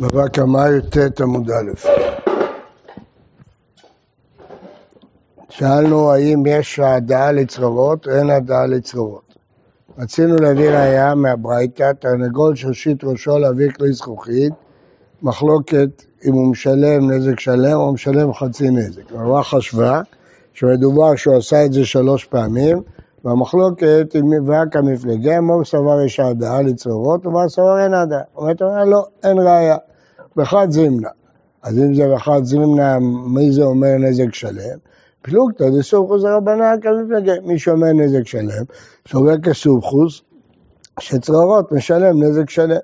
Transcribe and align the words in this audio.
בבא 0.00 0.28
קמאי 0.28 0.80
ט' 0.90 1.20
עמוד 1.20 1.50
א'. 1.50 1.70
שאלנו 5.48 6.12
האם 6.12 6.42
יש 6.46 6.78
העדה 6.78 7.30
לצרורות 7.32 8.06
או 8.06 8.12
אין 8.12 8.30
העדה 8.30 8.66
לצרורות. 8.66 9.34
רצינו 9.98 10.36
להביא 10.36 10.70
ראייה 10.70 11.14
מהברייתא, 11.14 11.92
תרנגול 11.92 12.56
שהושיט 12.56 13.04
ראשו 13.04 13.38
להביא 13.38 13.70
כלי 13.70 13.92
זכוכית, 13.92 14.52
מחלוקת 15.22 16.02
אם 16.24 16.32
הוא 16.32 16.50
משלם 16.50 17.10
נזק 17.10 17.40
שלם 17.40 17.76
או 17.76 17.92
משלם 17.92 18.34
חצי 18.34 18.70
נזק. 18.70 19.12
הרב 19.12 19.42
חשבה 19.42 20.00
שמדובר 20.52 21.16
שהוא 21.16 21.36
עשה 21.36 21.64
את 21.64 21.72
זה 21.72 21.84
שלוש 21.84 22.24
פעמים, 22.24 22.82
והמחלוקת 23.24 24.12
היא 24.14 24.22
מבק 24.24 24.76
המפלגה, 24.76 25.40
מה 25.40 25.54
סבר 25.64 26.00
יש 26.06 26.20
העדה 26.20 26.60
לצרורות 26.60 27.26
ומה 27.26 27.48
סבר 27.48 27.84
אין 27.84 27.94
העדה. 27.94 28.20
אומרת, 28.36 28.60
לא, 28.86 29.06
אין 29.24 29.38
ראייה. 29.38 29.76
בחד 30.36 30.70
זימנה. 30.70 31.08
אז 31.62 31.78
אם 31.78 31.94
זה 31.94 32.14
בחד 32.14 32.40
זימנה, 32.44 32.98
מי 33.34 33.52
זה 33.52 33.62
אומר 33.62 33.96
נזק 33.98 34.34
שלם? 34.34 34.78
פלוגתא 35.22 35.64
דסומכוס 35.78 36.24
הרבנן 36.24 36.76
כמפלגה. 36.82 37.32
מי 37.44 37.58
שאומר 37.58 37.92
נזק 37.92 38.26
שלם, 38.26 38.64
סובר 39.08 39.38
כסומכוס, 39.38 40.22
שצרורות 41.00 41.72
משלם 41.72 42.22
נזק 42.22 42.50
שלם. 42.50 42.78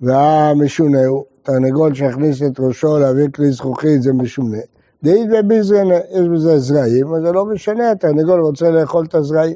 והמשונה 0.00 1.06
הוא, 1.06 1.24
תרנגול 1.42 1.94
שהכניס 1.94 2.42
את 2.42 2.60
ראשו 2.60 2.98
להביא 2.98 3.28
כלי 3.34 3.50
זכוכית 3.50 4.02
זה 4.02 4.12
משונה. 4.12 4.58
דאית 5.02 5.28
בביזרנה, 5.30 5.94
יש 6.10 6.28
בזה 6.34 6.58
זרעים, 6.58 7.14
אז 7.14 7.22
זה 7.22 7.32
לא 7.32 7.44
משנה, 7.44 7.90
התרנגול 7.90 8.40
רוצה 8.40 8.70
לאכול 8.70 9.04
את 9.04 9.14
הזרעים. 9.14 9.54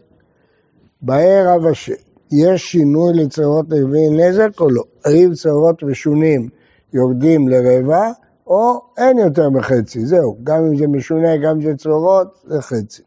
באר 1.03 1.45
רב 1.49 1.67
אשר, 1.67 1.93
יש 2.33 2.73
שינוי 2.73 3.13
לצרות 3.15 3.71
נביאי 3.71 4.09
נזק 4.11 4.61
או 4.61 4.71
לא? 4.71 4.83
האם 5.05 5.35
צרות 5.35 5.83
משונים 5.83 6.49
יורדים 6.93 7.49
לרבע, 7.49 8.11
או 8.47 8.81
אין 8.99 9.19
יותר 9.19 9.51
מחצי, 9.51 10.07
זהו, 10.07 10.37
גם 10.45 10.65
אם 10.65 10.77
זה 10.77 10.87
משונה, 10.87 11.37
גם 11.37 11.51
אם 11.51 11.63
זה 11.63 11.77
צרורות, 11.77 12.29
זה 12.45 12.61
חצי. 12.61 13.03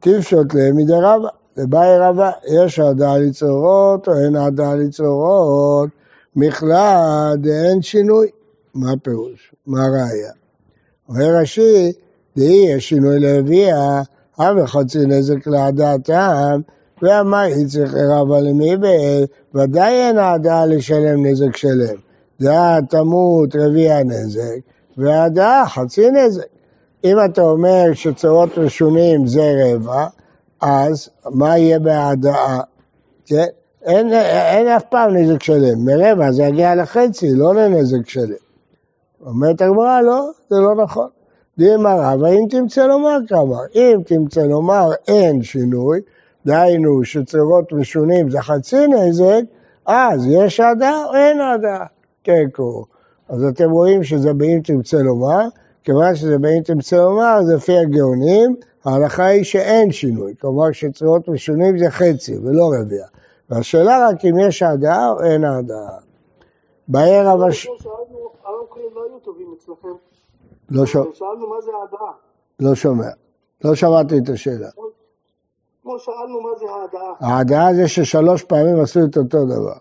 טיפשות 0.00 0.54
למדי 0.54 0.92
רבא, 0.92 1.28
לבאי 1.56 1.98
רבא, 1.98 2.30
יש 2.44 2.78
העדה 2.78 3.16
לצרורות 3.16 4.08
או 4.08 4.12
אין 4.24 4.36
העדה 4.36 4.74
לצרורות, 4.74 5.88
מכלל 6.36 7.36
אין 7.46 7.82
שינוי. 7.82 8.28
מה 8.74 8.92
הפירוש? 8.92 9.54
מה 9.66 9.84
הראייה? 9.84 10.32
אומר 11.08 11.40
רש"י, 11.40 11.92
דהי 12.36 12.66
יש 12.68 12.88
שינוי 12.88 13.20
לרביע, 13.20 13.76
הווה 14.36 14.66
חצי 14.66 14.98
נזק 15.06 15.46
לעדתם, 15.46 16.60
והמאי 17.02 17.66
צריך 17.66 17.94
רבא 17.94 18.38
למיבל, 18.38 19.24
ודאי 19.54 19.92
אין 19.92 20.18
העדה 20.18 20.66
לשלם 20.66 21.26
נזק 21.26 21.56
שלם. 21.56 22.05
דעה 22.40 22.78
תמות 22.90 23.56
רביע 23.56 24.02
נזק, 24.02 24.58
והדעה 24.96 25.68
חצי 25.68 26.10
נזק. 26.10 26.46
אם 27.04 27.16
אתה 27.24 27.42
אומר 27.42 27.84
שצורות 27.94 28.58
ראשונים 28.58 29.26
זה 29.26 29.52
רבע, 29.64 30.06
אז 30.60 31.08
מה 31.30 31.58
יהיה 31.58 31.78
בהדעה? 31.78 32.60
כן? 33.26 33.46
אין, 33.82 34.12
אין 34.12 34.68
אף 34.68 34.84
פעם 34.90 35.16
נזק 35.16 35.42
שלם, 35.42 35.84
מרבע 35.84 36.32
זה 36.32 36.42
יגיע 36.42 36.74
לחצי, 36.74 37.34
לא 37.34 37.54
לנזק 37.54 38.08
שלם. 38.08 38.34
אומרת 39.26 39.62
הגמרא, 39.62 40.00
לא, 40.00 40.30
זה 40.50 40.56
לא 40.56 40.74
נכון. 40.84 41.08
דילמה 41.58 41.94
רבא, 41.94 42.28
אם 42.28 42.46
תמצא 42.50 42.86
לומר 42.86 43.18
כמה, 43.28 43.58
אם 43.74 44.00
תמצא 44.06 44.40
לומר 44.40 44.90
אין 45.08 45.42
שינוי, 45.42 46.00
דהיינו 46.46 47.04
שצורות 47.04 47.72
ראשונים 47.72 48.30
זה 48.30 48.40
חצי 48.40 48.86
נזק, 48.86 49.42
אז 49.86 50.26
יש 50.26 50.60
עדה 50.60 51.04
או 51.08 51.14
אין 51.16 51.40
עדה. 51.40 51.84
תיקו. 52.26 52.84
אז 53.28 53.44
אתם 53.44 53.70
רואים 53.70 54.04
שזה 54.04 54.32
באם 54.32 54.60
תרצה 54.64 54.96
לומר, 55.02 55.40
כיוון 55.84 56.14
שזה 56.14 56.38
באם 56.38 56.62
תרצה 56.62 56.96
לומר, 56.96 57.42
זה 57.46 57.54
לפי 57.56 57.78
הגאונים, 57.78 58.56
ההלכה 58.84 59.24
היא 59.24 59.44
שאין 59.44 59.92
שינוי, 59.92 60.34
כלומר 60.40 60.72
שצורות 60.72 61.28
משונים 61.28 61.78
זה 61.78 61.90
חצי 61.90 62.38
ולא 62.38 62.70
רביע. 62.80 63.06
והשאלה 63.50 64.08
רק 64.08 64.24
אם 64.24 64.38
יש 64.48 64.62
העדה 64.62 65.08
או 65.08 65.22
אין 65.22 65.44
העדה. 65.44 65.88
בערב 66.88 67.42
הש... 67.42 67.68
לא 70.70 70.86
שומע. 70.86 71.04
שאלנו 71.14 71.48
מה 71.48 71.60
זה 71.60 71.70
העדה. 71.80 72.12
לא 72.60 72.74
שומע. 72.74 73.10
לא 73.64 73.74
שמעתי 73.74 74.18
את 74.18 74.28
השאלה. 74.28 74.68
כמו 75.82 75.98
שאלנו 75.98 76.40
מה 76.40 76.58
זה 76.58 76.64
העדה. 76.70 77.12
העדה 77.20 77.68
זה 77.76 77.88
ששלוש 77.88 78.42
פעמים 78.42 78.80
עשו 78.80 79.00
את 79.04 79.16
אותו 79.16 79.44
דבר. 79.44 79.76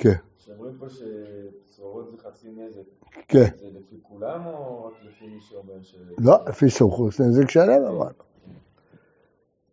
כן. 0.00 0.12
שאומרים 0.38 0.72
פה 0.78 0.86
שצרורות 0.88 2.10
זה 2.10 2.16
חצי 2.28 2.48
נזק. 2.48 2.80
כן. 3.28 3.44
זה 3.60 3.66
לפי 3.66 3.96
כולם 4.02 4.46
או 4.46 4.84
רק 4.84 4.92
לפי 5.02 5.26
מי 5.26 5.40
שאומר 5.40 5.82
ש... 5.82 5.96
לא, 6.18 6.38
לפי 6.48 6.70
סמכות 6.70 7.20
נזק 7.20 7.50
שלם 7.50 7.84
אמרנו. 7.84 8.10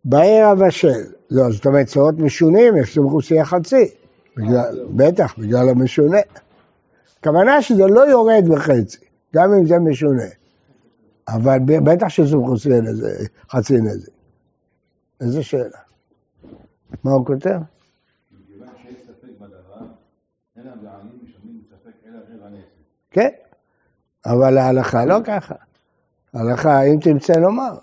בערב 0.04 0.62
השל, 0.62 1.12
לא, 1.30 1.50
זאת 1.50 1.66
אומרת 1.66 1.86
צרורות 1.86 2.14
משונים, 2.18 2.76
יש 2.76 2.94
סמכות 2.94 3.24
שיהיה 3.24 3.44
חצי. 3.44 3.90
בטח, 4.96 5.38
בגלל 5.38 5.68
המשונה. 5.68 6.18
הכוונה 7.20 7.62
שזה 7.62 7.86
לא 7.86 8.00
יורד 8.00 8.44
בחצי, 8.48 8.98
גם 9.34 9.52
אם 9.52 9.66
זה 9.66 9.78
משונה. 9.78 10.28
אבל 11.28 11.58
בטח 11.84 12.08
שסמכות 12.08 12.58
שיהיה 12.58 12.80
לזה 12.80 13.26
חצי 13.50 13.76
נזק. 13.76 14.12
איזה 15.20 15.42
שאלה. 15.42 15.78
מה 17.04 17.10
הוא 17.10 17.26
כותב? 17.26 17.60
כן, 23.18 23.28
אבל 24.26 24.58
ההלכה 24.58 25.04
לא 25.04 25.18
ככה. 25.24 25.54
ההלכה, 26.34 26.82
אם 26.82 26.98
תמצא 27.00 27.32
לומר, 27.32 27.74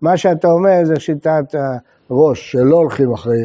מה 0.00 0.16
שאתה 0.16 0.48
אומר 0.48 0.84
זה 0.84 1.00
שיטת 1.00 1.54
הראש, 2.10 2.52
שלא 2.52 2.76
הולכים 2.76 3.12
אחרי 3.12 3.44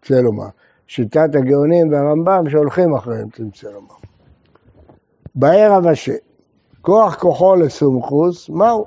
תמצא 0.00 0.20
לומר. 0.20 0.46
שיטת 0.86 1.34
הגאונים 1.34 1.92
והרמב"ם 1.92 2.50
שהולכים 2.50 2.94
אחריהם 2.94 3.28
תמצא 3.28 3.68
לומר. 3.68 3.94
בערב 5.34 5.86
השם, 5.86 6.12
כוח 6.80 7.14
כוחו 7.14 7.56
לסומכוס, 7.56 8.48
מהו? 8.48 8.84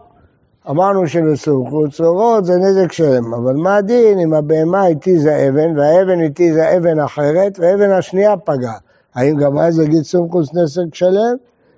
אמרנו 0.69 1.07
שלסומכות 1.07 1.91
צרורות 1.91 2.45
זה 2.45 2.53
נזק 2.57 2.91
שלם, 2.91 3.33
אבל 3.33 3.53
מה 3.53 3.75
הדין 3.75 4.19
אם 4.19 4.33
הבהמה 4.33 4.85
התיזה 4.85 5.49
אבן, 5.49 5.79
והאבן 5.79 6.21
התיזה 6.21 6.77
אבן 6.77 6.99
אחרת, 6.99 7.59
והאבן 7.59 7.91
השנייה 7.91 8.37
פגעה? 8.37 8.77
האם 9.15 9.35
גם 9.37 9.57
אז 9.57 9.79
יגיד 9.79 10.03
סומכוס 10.03 10.53
נזק 10.53 10.95
שלם? 10.95 11.35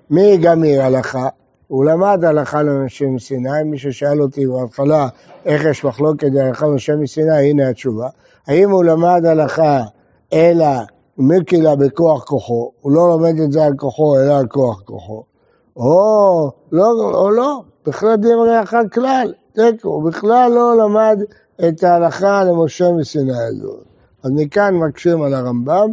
מי 0.10 0.38
גמיר 0.38 0.82
הלכה? 0.82 1.28
הוא 1.68 1.86
למד 1.86 2.24
הלכה 2.24 2.64
לנשים 2.64 3.16
מסיני, 3.16 3.64
מישהו 3.66 3.94
שאל 3.94 4.22
אותי 4.22 4.48
בהתחלה 4.48 5.08
איך 5.46 5.66
יש 5.66 5.86
מחלוקת 5.86 6.28
הלכה 6.42 6.68
לנשים 6.68 7.02
מסיני, 7.02 7.50
הנה 7.50 7.70
התשובה. 7.70 8.10
האם 8.48 8.72
הוא 8.72 8.84
למד 8.84 9.26
הלכה 9.26 9.84
אלא 10.34 10.68
מקילה 11.18 11.76
בכוח 11.76 12.24
כוחו, 12.24 12.72
הוא 12.82 12.92
לא 12.92 13.10
לומד 13.10 13.40
את 13.40 13.52
זה 13.52 13.66
על 13.66 13.74
כוחו 13.78 14.20
אלא 14.20 14.38
על 14.38 14.48
כוח 14.48 14.82
כוחו, 14.82 15.24
או 15.76 16.52
לא, 16.72 16.86
או 17.14 17.32
לא, 17.32 17.62
בכלל 17.88 18.16
דין 18.16 18.40
הלכה 18.40 18.80
כלל, 18.94 19.34
תיקו, 19.54 19.90
הוא 19.90 20.04
בכלל 20.04 20.52
לא 20.56 20.78
למד 20.78 21.20
את 21.68 21.84
ההלכה 21.84 22.44
למשה 22.44 22.92
מסיני 22.92 23.44
הזאת. 23.48 23.84
אז 24.24 24.32
מכאן 24.34 24.76
מקשים 24.76 25.22
על 25.22 25.34
הרמב"ם, 25.34 25.92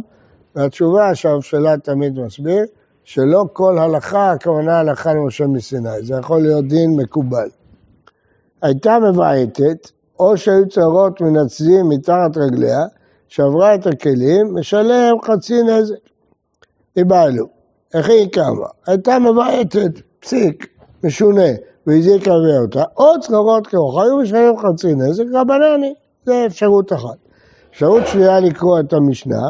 והתשובה 0.55 1.15
שהממשלה 1.15 1.77
תמיד 1.77 2.19
מסביר, 2.19 2.65
שלא 3.05 3.45
כל 3.53 3.77
הלכה, 3.77 4.31
הכוונה 4.31 4.79
הלכה 4.79 5.13
למשה 5.13 5.47
מסיני, 5.47 6.03
זה 6.03 6.15
יכול 6.15 6.41
להיות 6.41 6.65
דין 6.67 6.95
מקובל. 6.95 7.49
הייתה 8.61 8.97
מבעטת, 8.99 9.91
או 10.19 10.37
שהיו 10.37 10.69
צרות 10.69 11.21
מנצדים 11.21 11.89
מתחת 11.89 12.37
רגליה, 12.37 12.85
שברה 13.27 13.75
את 13.75 13.87
הכלים, 13.87 14.55
משלם 14.55 15.15
חצי 15.23 15.63
נזק. 15.63 15.95
איבדנו. 16.97 17.45
איך 17.93 18.09
היא 18.09 18.29
קמה? 18.31 18.67
הייתה 18.87 19.19
מבעטת, 19.19 19.91
פסיק, 20.19 20.67
משונה, 21.03 21.51
והזיקה 21.87 22.31
אותה, 22.61 22.83
או 22.97 23.19
צרורות 23.19 23.67
כרוך, 23.67 24.01
היו 24.01 24.17
משלמים 24.17 24.57
חצי 24.57 24.95
נזק, 24.95 25.23
רבנני, 25.33 25.93
זה 26.25 26.45
אפשרות 26.45 26.93
אחת. 26.93 27.17
אפשרות 27.71 28.07
שנייה 28.07 28.39
לקרוא 28.39 28.79
את 28.79 28.93
המשנה, 28.93 29.41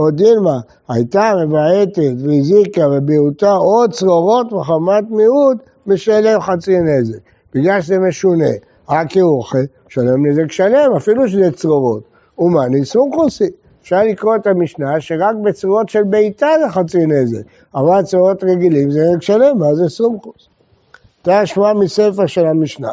או 0.00 0.10
דילמה, 0.10 0.60
הייתה 0.88 1.32
מבעטת 1.46 2.12
והזיקה 2.24 2.88
וביעוטה 2.92 3.52
או 3.52 3.88
צרורות 3.90 4.52
מחמת 4.52 5.04
מיעוט, 5.10 5.56
משלם 5.86 6.40
חצי 6.40 6.78
נזק. 6.78 7.18
בגלל 7.54 7.80
שזה 7.80 7.98
משונה, 7.98 8.50
רק 8.88 9.06
כאוכל, 9.10 9.58
משלם 9.88 10.26
נזק 10.26 10.52
שלם, 10.52 10.92
אפילו 10.96 11.28
שזה 11.28 11.50
צרורות. 11.52 12.02
ומה 12.38 12.68
ניסום 12.68 13.10
חוסי. 13.14 13.50
אפשר 13.82 14.02
לקרוא 14.02 14.36
את 14.36 14.46
המשנה 14.46 15.00
שרק 15.00 15.36
בצורות 15.44 15.88
של 15.88 16.02
בעיטה 16.02 16.46
זה 16.60 16.70
חצי 16.72 17.06
נזק, 17.06 17.42
אבל 17.74 18.02
צורות 18.02 18.44
רגילים 18.44 18.90
זה 18.90 19.00
נזק 19.00 19.22
שלם, 19.22 19.58
מה 19.58 19.74
זה 19.74 19.88
סומכוס? 19.88 20.48
השמועה 21.26 21.74
מספר 21.74 22.26
של 22.26 22.46
המשנה. 22.46 22.92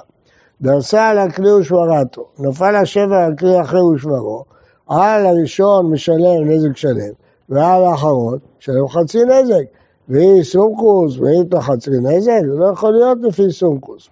דרסה 0.61 1.07
על 1.07 1.17
הכלי 1.17 1.51
ושברתו, 1.51 2.25
נפל 2.39 2.75
השבר 2.75 3.15
על 3.15 3.35
כלי 3.35 3.61
אחרי 3.61 3.81
ושברו, 3.81 4.43
על 4.87 5.25
הראשון 5.25 5.91
משלם 5.91 6.49
נזק 6.49 6.77
שלם, 6.77 7.13
ועל 7.49 7.83
האחרון, 7.83 8.37
שלם 8.59 8.87
חצי 8.87 9.19
נזק. 9.23 9.63
והיא 10.09 10.43
סומכוס, 10.43 11.17
והיא 11.17 11.43
חצי 11.59 11.91
נזק, 11.91 12.41
זה 12.41 12.55
לא 12.55 12.71
יכול 12.73 12.93
להיות 12.93 13.17
לפי 13.21 13.51
סומכוס. 13.51 14.09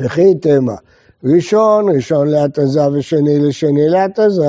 וכי 0.00 0.34
תמה, 0.34 0.74
ראשון, 1.24 1.96
ראשון 1.96 2.28
להתזה 2.28 2.88
ושני 2.92 3.38
לשני 3.38 3.88
להתזה, 3.88 4.48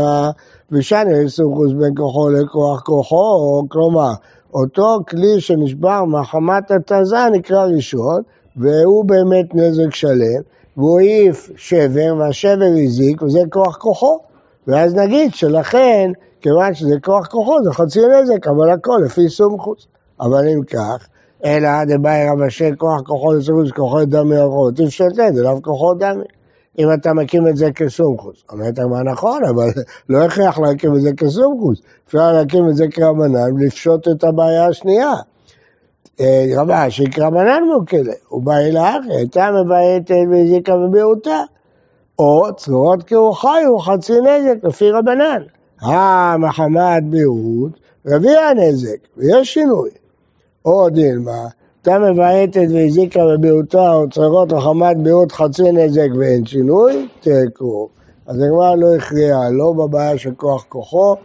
ושני 0.72 1.26
לסומכוס 1.26 1.72
בין 1.80 1.96
כוחו 1.96 2.30
לכוח 2.30 2.82
כוחו, 2.82 3.64
כלומר, 3.70 4.12
אותו 4.54 5.00
כלי 5.10 5.42
שנשבר 5.42 6.06
מחמת 6.06 6.72
התזה 6.72 7.30
נקרא 7.32 7.66
ראשון, 7.66 8.22
והוא 8.58 9.06
באמת 9.06 9.56
נזק 9.56 9.96
שלם, 9.96 10.42
והוא 10.78 11.00
העיף 11.00 11.50
שבר, 11.56 12.16
והשבר 12.20 12.72
הזיק, 12.86 13.22
וזה 13.22 13.40
כוח 13.50 13.78
כוחו. 13.78 14.20
ואז 14.68 14.96
נגיד 14.96 15.34
שלכן, 15.34 16.12
כיוון 16.42 16.74
שזה 16.74 16.96
כוח 17.04 17.28
כוחו, 17.28 17.64
זה 17.64 17.74
חצי 17.74 18.00
נזק, 18.00 18.48
אבל 18.48 18.70
הכל 18.70 19.00
לפי 19.06 19.30
סומכוס. 19.30 19.88
אבל 20.20 20.48
אם 20.48 20.64
כך, 20.64 21.08
אלא 21.46 21.70
דבאי 21.88 22.30
רב 22.30 22.42
אשר 22.42 22.70
כוח 22.78 23.02
כוחו 23.02 23.34
לסומכוס, 23.34 23.72
כוחו 23.72 24.06
דמי 24.06 24.36
אפשר 24.88 25.06
לתת, 25.06 25.34
זה 25.34 25.44
לאו 25.44 25.62
כוחו 25.62 25.94
דמי. 25.94 26.24
אם 26.80 26.94
אתה 26.94 27.14
מקים 27.14 27.48
את 27.48 27.58
זה 27.58 27.72
כסומכוס. 27.72 28.44
אומרת 28.52 28.80
מה 28.80 29.04
נכון, 29.04 29.46
אבל 29.46 29.68
לא 30.10 30.26
הכרח 30.26 30.60
להקים 30.60 30.96
את 30.96 31.02
זה 31.02 31.14
כסומכוס. 31.18 31.82
אפשר 32.08 32.32
להקים 32.32 32.70
את 32.70 32.76
זה 32.76 32.86
כרבנן 32.88 33.54
ולפשוט 33.54 34.08
את 34.08 34.24
הבעיה 34.24 34.68
השנייה. 34.68 35.14
אה, 36.20 36.46
רבה 36.58 36.90
שכרבנן 36.90 37.64
מוקלה, 37.74 38.14
הוא 38.28 38.44
בא 38.44 38.58
אל 38.58 38.78
האחר, 38.78 39.12
הייתה 39.18 39.50
מבעייתת 39.52 40.16
והזיקה 40.32 40.74
בביעוטה. 40.78 41.44
או 42.20 42.56
צרורות 42.58 43.04
כרוכיו 43.04 43.80
חצי 43.80 44.14
נזק 44.14 44.64
לפי 44.64 44.92
רבנן. 44.92 45.42
אה, 45.84 46.36
מחמת 46.38 47.04
ביעוט, 47.04 47.72
רביע 48.08 48.40
הנזק, 48.40 48.98
ויש 49.18 49.54
שינוי. 49.54 49.90
או 50.66 50.90
דילמה, 50.90 51.48
הייתה 51.86 52.00
מבעייתת 52.00 52.68
והזיקה 52.74 53.20
בביעוטה 53.26 53.94
או 53.94 54.10
צרורות 54.10 54.54
מחמת 54.54 54.98
ביעוט 54.98 55.32
חצי 55.32 55.72
נזק 55.72 56.08
ואין 56.20 56.46
שינוי, 56.46 57.08
תיקו. 57.20 57.90
אז 58.28 58.42
הגמרא 58.42 58.76
לא 58.76 58.96
הכריעה, 58.96 59.50
לא 59.50 59.74
בבעיה 59.74 60.18
של 60.18 60.34
כוח 60.36 60.66
כוחו, 60.70 61.16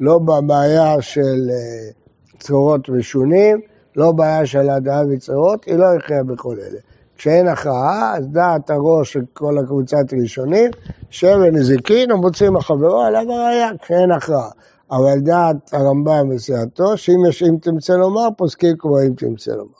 לא 0.00 0.18
בבעיה 0.18 1.02
של 1.02 1.50
אה, 1.50 1.90
צרורות 2.38 2.88
משונים, 2.88 3.60
לא 3.96 4.12
בעיה 4.12 4.46
של 4.46 4.70
הדעה 4.70 5.02
וצרות, 5.10 5.64
היא 5.64 5.76
לא 5.76 5.86
הכריעה 5.94 6.22
בכל 6.22 6.56
אלה. 6.60 6.78
כשאין 7.18 7.48
הכרעה, 7.48 8.16
אז 8.16 8.28
דעת 8.28 8.70
הראש 8.70 9.12
של 9.12 9.20
כל 9.32 9.58
הקבוצת 9.58 10.14
ראשונים, 10.22 10.70
שמן 11.10 11.54
נזיקין 11.54 12.12
ומוצאים 12.12 12.56
החברו 12.56 13.00
עליו 13.00 13.32
הראייה, 13.32 13.70
כשאין 13.82 14.10
הכרעה. 14.10 14.50
אבל 14.90 15.18
דעת 15.18 15.74
הרמב"ם 15.74 16.28
וסיעתו, 16.34 16.96
שאם 16.96 17.26
יש 17.28 17.42
אם 17.42 17.56
תמצא 17.62 17.92
לומר, 17.92 18.28
פוסקים 18.36 18.76
כמו 18.78 19.00
אם 19.00 19.12
תמצא 19.16 19.50
לומר. 19.52 19.78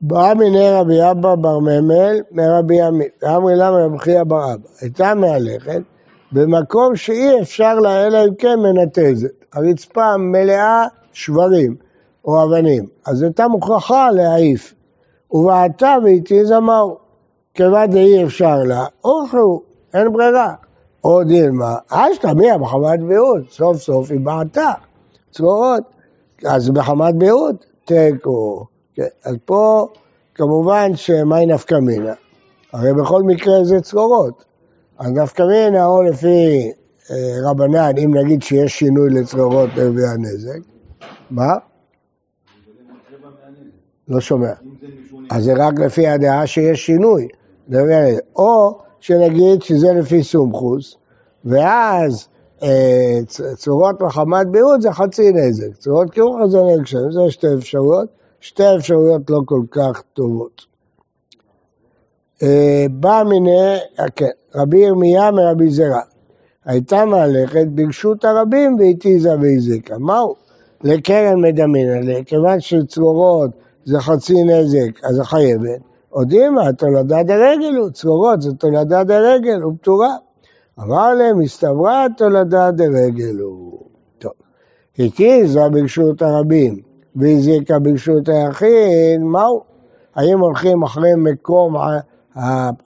באה 0.00 0.34
מיני 0.34 0.70
רבי 0.70 1.10
אבא 1.10 1.34
בר 1.34 1.58
ממל 1.58 2.20
מרבי 2.30 2.80
עמית, 2.80 3.24
אמרי 3.24 3.56
לה 3.56 3.70
מרבי 3.70 3.98
חייא 3.98 4.22
בר 4.22 4.54
אבא, 4.54 4.68
הייתה 4.80 5.14
מהלכת 5.14 5.80
במקום 6.32 6.96
שאי 6.96 7.40
אפשר 7.40 7.74
לה 7.74 8.06
אלא 8.06 8.24
אם 8.24 8.34
כן 8.34 8.58
מנתזת. 8.58 9.30
הרצפה 9.52 10.16
מלאה 10.16 10.86
שברים 11.12 11.76
או 12.24 12.44
אבנים, 12.44 12.86
אז 13.06 13.22
הייתה 13.22 13.48
מוכרחה 13.48 14.10
להעיף. 14.10 14.74
ובעתה 15.32 15.96
והתיזה 16.04 16.60
מהו. 16.60 16.96
כיוון 17.54 17.90
דאי 17.90 18.24
אפשר 18.24 18.62
לה, 18.64 18.86
אוכלו, 19.04 19.62
אין 19.94 20.12
ברירה. 20.12 20.54
או 21.04 21.24
דילמה, 21.24 21.76
אשתא 21.88 22.26
מיה 22.26 22.58
בחמת 22.58 23.00
ביעוד, 23.00 23.44
סוף 23.50 23.76
סוף 23.76 24.10
היא 24.10 24.20
בעתה, 24.20 24.72
צרורות. 25.30 25.82
אז 26.46 26.70
בחמת 26.70 27.14
ביעוד, 27.14 27.56
תיקו. 27.84 28.66
כן, 28.94 29.06
אז 29.24 29.34
פה 29.44 29.86
כמובן 30.34 30.96
שמאי 30.96 31.46
נפקא 31.46 31.74
מינה. 31.74 32.12
הרי 32.72 32.94
בכל 32.94 33.22
מקרה 33.22 33.64
זה 33.64 33.80
צרורות. 33.80 34.44
אז 34.98 35.10
נפקא 35.10 35.42
מינה 35.42 35.86
או 35.86 36.02
לפי 36.02 36.72
אה, 37.10 37.50
רבנן, 37.50 37.92
אם 38.04 38.14
נגיד 38.14 38.42
שיש 38.42 38.78
שינוי 38.78 39.10
לצרורות 39.10 39.70
להביא 39.76 40.06
הנזק, 40.06 40.58
מה? 41.30 41.52
לא 44.08 44.20
שומע. 44.20 44.52
אז 45.30 45.44
זה 45.44 45.52
רק 45.56 45.78
לפי 45.78 46.06
הדעה 46.06 46.46
שיש 46.46 46.86
שינוי. 46.86 47.28
או 48.36 48.78
שנגיד 49.00 49.62
שזה 49.62 49.92
לפי 49.92 50.22
סומכוס, 50.22 50.96
ואז 51.44 52.28
אה, 52.62 53.18
צורות 53.56 54.00
מחמת 54.00 54.46
ביעוד 54.46 54.80
זה 54.80 54.92
חצי 54.92 55.32
נזק, 55.32 55.76
צורות 55.76 56.10
קירוח 56.10 56.46
זה 56.46 56.58
נזק 56.62 56.86
שלם, 56.86 57.12
זה 57.12 57.20
שתי 57.30 57.46
אפשרויות, 57.58 58.08
שתי 58.40 58.76
אפשרויות 58.76 59.30
לא 59.30 59.40
כל 59.46 59.62
כך 59.70 60.02
טובות. 60.12 60.66
אה, 62.42 62.86
בא 62.90 63.22
מיני, 63.28 63.76
אה, 64.00 64.10
כן, 64.16 64.30
רבי 64.54 64.78
ירמיה 64.78 65.30
מרבי 65.30 65.70
זרע, 65.70 66.00
הייתה 66.64 67.04
מהלכת 67.04 67.66
ברשות 67.66 68.24
הרבים 68.24 68.76
והתיזה 68.78 69.30
והזיקה, 69.40 69.98
מהו? 69.98 70.34
לקרן 70.84 71.40
מדמינא, 71.40 72.22
כיוון 72.22 72.60
שצרורות 72.60 73.50
זה 73.84 74.00
חצי 74.00 74.44
נזק, 74.44 75.04
אז 75.04 75.14
זה 75.14 75.24
חייבת. 75.24 75.80
הודימה, 76.08 76.72
תולדה 76.72 77.22
דרגל 77.22 77.76
הוא, 77.76 77.90
צרורות 77.90 78.42
זה 78.42 78.54
תולדה 78.54 79.04
דרגל, 79.04 79.60
הוא 79.62 79.72
פטורה. 79.80 80.16
אמר 80.80 81.14
להם, 81.14 81.40
הסתברה 81.40 82.06
תולדה 82.16 82.70
דרגל 82.70 83.38
הוא. 83.40 83.80
טוב. 84.18 84.32
התיזה 84.98 85.68
ברשות 85.72 86.22
הרבים, 86.22 86.76
והזיקה 87.16 87.78
ברשות 87.78 88.28
היחיד, 88.28 89.20
מהו? 89.20 89.60
האם 90.14 90.40
הולכים 90.40 90.82
אחרי 90.82 91.10
מקום 91.16 91.74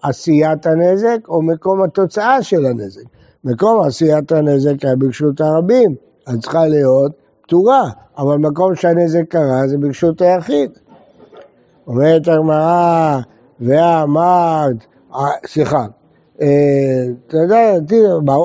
עשיית 0.02 0.66
הנזק 0.66 1.18
או 1.28 1.42
מקום 1.42 1.82
התוצאה 1.82 2.42
של 2.42 2.66
הנזק? 2.66 3.04
מקום 3.44 3.80
עשיית 3.86 4.32
הנזק 4.32 4.84
היה 4.84 4.96
ברשות 4.96 5.40
הרבים, 5.40 5.94
אז 6.26 6.38
צריכה 6.40 6.66
להיות 6.66 7.12
פטורה, 7.42 7.90
אבל 8.18 8.36
מקום 8.36 8.74
שהנזק 8.74 9.24
קרה 9.28 9.68
זה 9.68 9.78
ברשות 9.78 10.20
היחיד. 10.20 10.70
אומרת 11.86 12.28
הגמרא, 12.28 13.20
ואמרת, 13.60 14.76
אה, 15.14 15.20
סליחה, 15.46 15.86
אה, 16.40 17.04
אתה 17.26 17.36
יודע, 17.36 17.74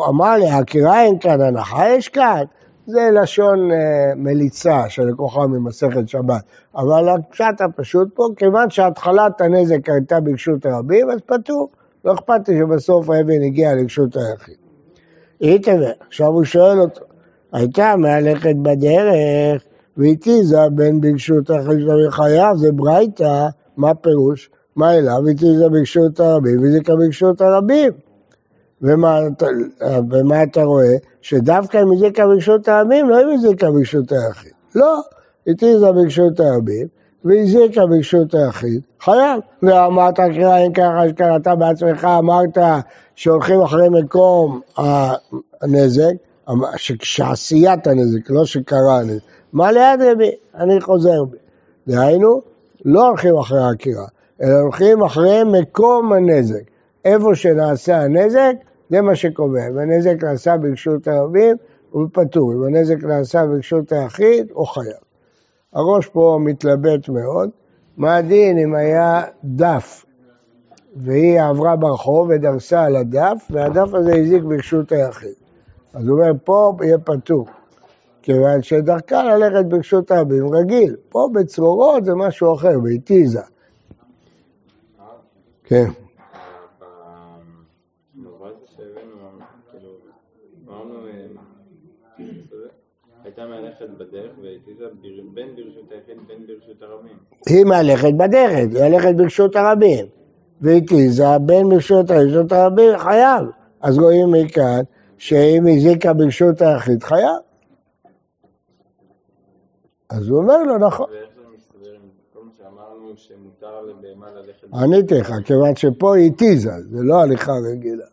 אמר 0.09 0.37
לי, 0.37 0.49
הקירה 0.49 1.01
אין 1.01 1.19
כאן, 1.19 1.41
הנחה 1.41 1.89
יש 1.89 2.09
כאן, 2.09 2.43
זה 2.87 3.09
לשון 3.21 3.71
אה, 3.71 3.77
מליצה 4.15 4.89
שלקוחה 4.89 5.47
ממסכת 5.47 6.09
שבת. 6.09 6.41
אבל 6.75 7.09
הפשט 7.09 7.61
הפשוט 7.61 8.07
פה, 8.15 8.27
כיוון 8.37 8.69
שהתחלת 8.69 9.41
הנזק 9.41 9.89
הייתה 9.89 10.19
ברשות 10.19 10.65
הרבים, 10.65 11.11
אז 11.11 11.19
פטור. 11.25 11.69
לא 12.05 12.13
אכפת 12.13 12.49
לי 12.49 12.59
שבסוף 12.59 13.09
האבן 13.09 13.41
הגיע 13.45 13.75
לרשות 13.75 14.15
היחיד. 14.15 14.55
איתמר, 15.41 15.91
עכשיו 16.07 16.27
הוא 16.27 16.43
שואל 16.43 16.79
אותו, 16.79 17.01
הייתה 17.53 17.95
מהלכת 17.97 18.55
בדרך 18.55 19.63
והתיזה 19.97 20.57
בין 20.71 21.01
ברשות 21.01 21.49
החשבון 21.49 22.11
חייו, 22.11 22.53
זה 22.57 22.71
ברייתא, 22.71 23.47
מה 23.77 23.93
פירוש? 23.93 24.49
מה 24.75 24.93
אליו? 24.93 25.27
התיזה 25.31 25.69
ברשות 25.69 26.19
הרבים 26.19 26.61
והזיקה 26.61 26.95
ברשות 26.95 27.41
הרבים. 27.41 27.91
ומה, 28.81 29.19
ומה 30.11 30.43
אתה 30.43 30.63
רואה? 30.63 30.95
שדווקא 31.21 31.81
אם 31.83 31.91
הזיקה 31.91 32.27
ברשות 32.27 32.67
הרבים, 32.67 33.09
לא 33.09 33.21
אם 33.21 33.29
הזיקה 33.33 33.71
ברשות 33.71 34.11
היחיד. 34.11 34.51
לא, 34.75 35.01
התיזה 35.47 35.91
ברשות 35.91 36.39
הרבים 36.39 36.87
והזיקה 37.25 37.85
ברשות 37.85 38.33
היחיד, 38.33 38.81
חייב. 39.01 39.39
ואמרת 39.63 40.15
קריאה 40.15 40.57
אין 40.57 40.73
ככה 40.73 41.03
שקראת 41.09 41.47
בעצמך, 41.59 42.05
אמרת 42.19 42.57
שהולכים 43.15 43.61
אחרי 43.61 43.89
מקום 43.89 44.61
הנזק, 45.61 46.13
שעשיית 47.01 47.87
הנזק, 47.87 48.29
לא 48.29 48.45
שקרה 48.45 48.99
הנזק. 48.99 49.23
מה 49.53 49.71
ליד 49.71 50.01
רבי? 50.01 50.31
אני 50.55 50.81
חוזר 50.81 51.23
בי. 51.23 51.37
דהיינו, 51.87 52.41
לא 52.85 53.07
הולכים 53.07 53.37
אחרי 53.37 53.61
העקירה, 53.61 54.05
אלא 54.41 54.59
הולכים 54.59 55.03
אחרי 55.03 55.41
מקום 55.43 56.13
הנזק. 56.13 56.61
איפה 57.05 57.35
שנעשה 57.35 58.01
הנזק, 58.01 58.53
זה 58.89 59.01
מה 59.01 59.15
שקובע. 59.15 59.67
אם 59.67 59.77
הנזק 59.77 60.23
נעשה 60.23 60.57
ברשות 60.57 61.07
הרבים, 61.07 61.55
הוא 61.91 62.07
פטור. 62.13 62.53
אם 62.53 62.63
הנזק 62.63 63.03
נעשה 63.03 63.45
ברשות 63.45 63.91
היחיד, 63.91 64.47
הוא 64.53 64.67
חייב. 64.67 65.01
הראש 65.73 66.07
פה 66.07 66.39
מתלבט 66.41 67.09
מאוד. 67.09 67.49
מה 67.97 68.15
הדין 68.15 68.57
אם 68.57 68.75
היה 68.75 69.23
דף, 69.43 70.05
והיא 70.95 71.41
עברה 71.41 71.75
ברחוב 71.75 72.29
ודרסה 72.29 72.83
על 72.83 72.95
הדף, 72.95 73.47
והדף 73.49 73.93
הזה 73.93 74.15
הזיק 74.15 74.43
ברשות 74.43 74.91
היחיד. 74.91 75.33
אז 75.93 76.07
הוא 76.07 76.19
אומר, 76.19 76.31
פה 76.43 76.73
יהיה 76.81 76.97
פטור. 76.97 77.45
כיוון 78.21 78.61
שדרכה 78.61 79.23
ללכת 79.23 79.65
ברשות 79.65 80.11
הרבים 80.11 80.55
רגיל. 80.55 80.95
פה 81.09 81.29
בצרורות 81.33 82.05
זה 82.05 82.15
משהו 82.15 82.55
אחר, 82.55 82.79
באיטיזה. 82.79 83.41
כן. 85.63 85.85
הייתה 93.23 93.45
מהלכת 93.45 93.89
בדרך 93.97 94.31
והתיזה 94.41 94.85
בין 95.33 95.55
ברשות 95.55 95.91
היחיד 95.91 96.17
בין 96.27 96.47
ברשות 96.47 96.81
הרבים. 96.81 97.17
היא 97.49 97.65
מהלכת 97.65 98.13
בדרך, 98.13 98.75
היא 98.75 98.83
הולכת 98.83 99.15
ברשות 99.15 99.55
הרבים. 99.55 100.05
והתיזה 100.61 101.37
בין 101.41 101.69
ברשות 101.69 102.05
ברשות 102.05 102.51
הרבים, 102.51 102.97
חייב. 102.97 103.45
אז 103.81 103.97
רואים 103.99 104.31
מכאן 104.31 104.81
שאם 105.17 105.63
הזיקה 105.67 106.13
ברשות 106.13 106.61
היחיד, 106.61 107.03
חייב. 107.03 107.50
אז 110.11 110.27
הוא 110.27 110.37
אומר 110.37 110.63
לו, 110.63 110.77
נכון. 110.77 111.09
ואיך 111.09 111.29
זה 111.35 111.41
מסתדר 111.55 111.93
עם 111.95 112.01
כל 112.33 112.39
מה 112.43 112.51
שאמרנו 112.57 113.13
שמותר 113.15 113.81
לבהמה 113.81 114.27
ללכת... 114.31 114.67
עניתי 114.73 115.19
לך, 115.19 115.33
כיוון 115.45 115.75
שפה 115.75 116.15
היא 116.15 116.31
התיזה, 116.31 116.71
זה 116.89 117.03
לא 117.03 117.21
הליכה 117.21 117.51
רגילה. 117.71 118.05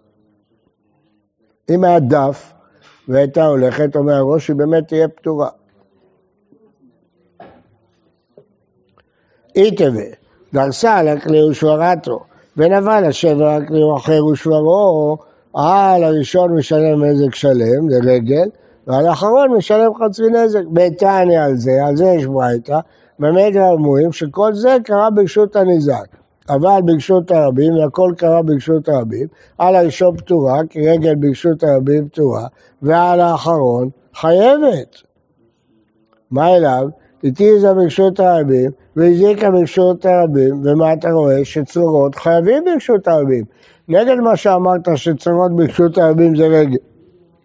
אם 1.71 1.85
היה 1.85 2.00
דף 2.00 2.52
והייתה 3.09 3.47
הולכת, 3.47 3.97
אומר 3.97 4.14
הראש, 4.14 4.49
היא 4.49 4.57
באמת 4.57 4.88
תהיה 4.88 5.09
פתורה. 5.09 5.49
איתווה, 9.57 10.05
דרסה 10.52 10.97
על 10.97 11.09
הכלי 11.09 11.43
ושברתו, 11.43 12.21
ונבל 12.57 13.05
השבר 13.05 13.49
הכלי 13.49 13.81
אחר 13.97 14.25
ושברו, 14.25 15.19
על 15.55 16.05
הראשון 16.05 16.57
משלם 16.57 17.05
נזק 17.05 17.35
שלם, 17.35 17.90
זה 17.90 17.99
רגל, 18.05 18.49
ועל 18.88 19.07
האחרון 19.07 19.52
משלם 19.57 19.90
חצי 19.95 20.23
נזק. 20.23 20.64
בתניא 20.73 21.40
על 21.40 21.57
זה, 21.57 21.85
על 21.87 21.97
זה 21.97 22.04
יש 22.04 22.26
ברייתא, 22.26 22.78
באמת 23.18 23.57
אומרים 23.57 24.12
שכל 24.12 24.54
זה 24.54 24.76
קרה 24.85 25.11
ברשות 25.11 25.57
הניזק. 25.57 26.07
אבל 26.49 26.80
ברשות 26.85 27.30
הרבים, 27.30 27.75
והכל 27.75 28.12
קרה 28.16 28.42
ברשות 28.42 28.88
הרבים, 28.88 29.26
על 29.59 29.76
הראשון 29.76 30.16
פטורה, 30.16 30.61
כי 30.71 30.88
רגל 30.88 31.14
ברשות 31.14 31.64
הרבים 31.64 32.09
פטורה, 32.09 32.47
ועל 32.83 33.21
האחרון 33.21 33.88
חייבת. 34.14 34.97
מה 36.30 36.57
אליו? 36.57 36.88
התיזה 37.25 37.75
ברשות 37.75 38.21
הרבים, 38.21 38.71
והזיקה 38.97 39.50
ברשות 39.50 40.07
הרבים, 40.07 40.61
ומה 40.64 40.92
אתה 40.92 41.11
רואה? 41.11 41.45
שצורות 41.45 42.14
חייבים 42.14 42.64
ברשות 42.64 43.09
הרבים. 43.09 43.45
נגד 43.88 44.16
מה 44.16 44.37
שאמרת 44.37 44.88
שצורות 44.97 45.57
ברשות 45.57 45.99
הרבים 45.99 46.37
זה 46.37 46.47
רגל. 46.47 46.76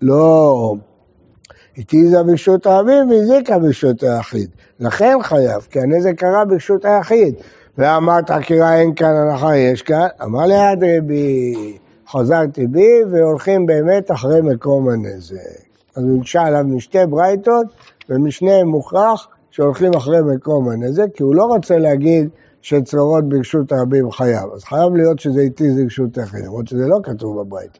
לא. 0.02 0.76
התיזה 1.78 2.24
ברשות 2.24 2.66
הרבים 2.66 3.10
והזיקה 3.10 3.60
ברשות 3.60 4.04
היחיד. 4.04 4.50
לכן 4.80 5.18
חייב, 5.22 5.68
כי 5.72 5.80
הנזק 5.80 6.16
קרה 6.16 6.46
ברשות 6.46 6.86
היחיד. 6.86 7.36
ואמרת, 7.78 8.32
עקירה 8.32 8.80
אין 8.80 8.96
כאן, 8.96 9.14
הנחה 9.16 9.58
יש 9.58 9.82
כאן. 9.82 10.08
אמר 10.24 10.46
ליד 10.46 10.84
רבי, 10.98 11.54
חזרתי 12.08 12.68
בי, 12.68 13.04
והולכים 13.12 13.66
באמת 13.66 14.12
אחרי 14.12 14.42
מקום 14.42 14.90
הנזק. 14.90 15.38
אז 15.96 16.04
הוא 16.04 16.20
הקשה 16.20 16.42
עליו 16.42 16.64
משתי 16.64 17.06
ברייתות, 17.10 17.66
ומשניהם 18.10 18.68
מוכרח 18.68 19.28
שהולכים 19.52 19.92
אחרי 19.98 20.20
מקום 20.36 20.70
הנזק, 20.70 21.06
כי 21.14 21.24
הוא 21.24 21.36
לא 21.36 21.44
רוצה 21.44 21.78
להגיד 21.78 22.30
שצרורות 22.62 23.30
ברשות 23.30 23.72
הרבים 23.72 24.12
חייב. 24.12 24.54
אז 24.56 24.64
חייב 24.64 24.96
להיות 24.96 25.20
שזה 25.20 25.42
התיז 25.42 25.78
ברשות 25.78 26.18
היחיד, 26.18 26.46
למרות 26.46 26.68
שזה 26.68 26.88
לא 26.88 27.00
כתוב 27.04 27.40
בברייתא. 27.42 27.80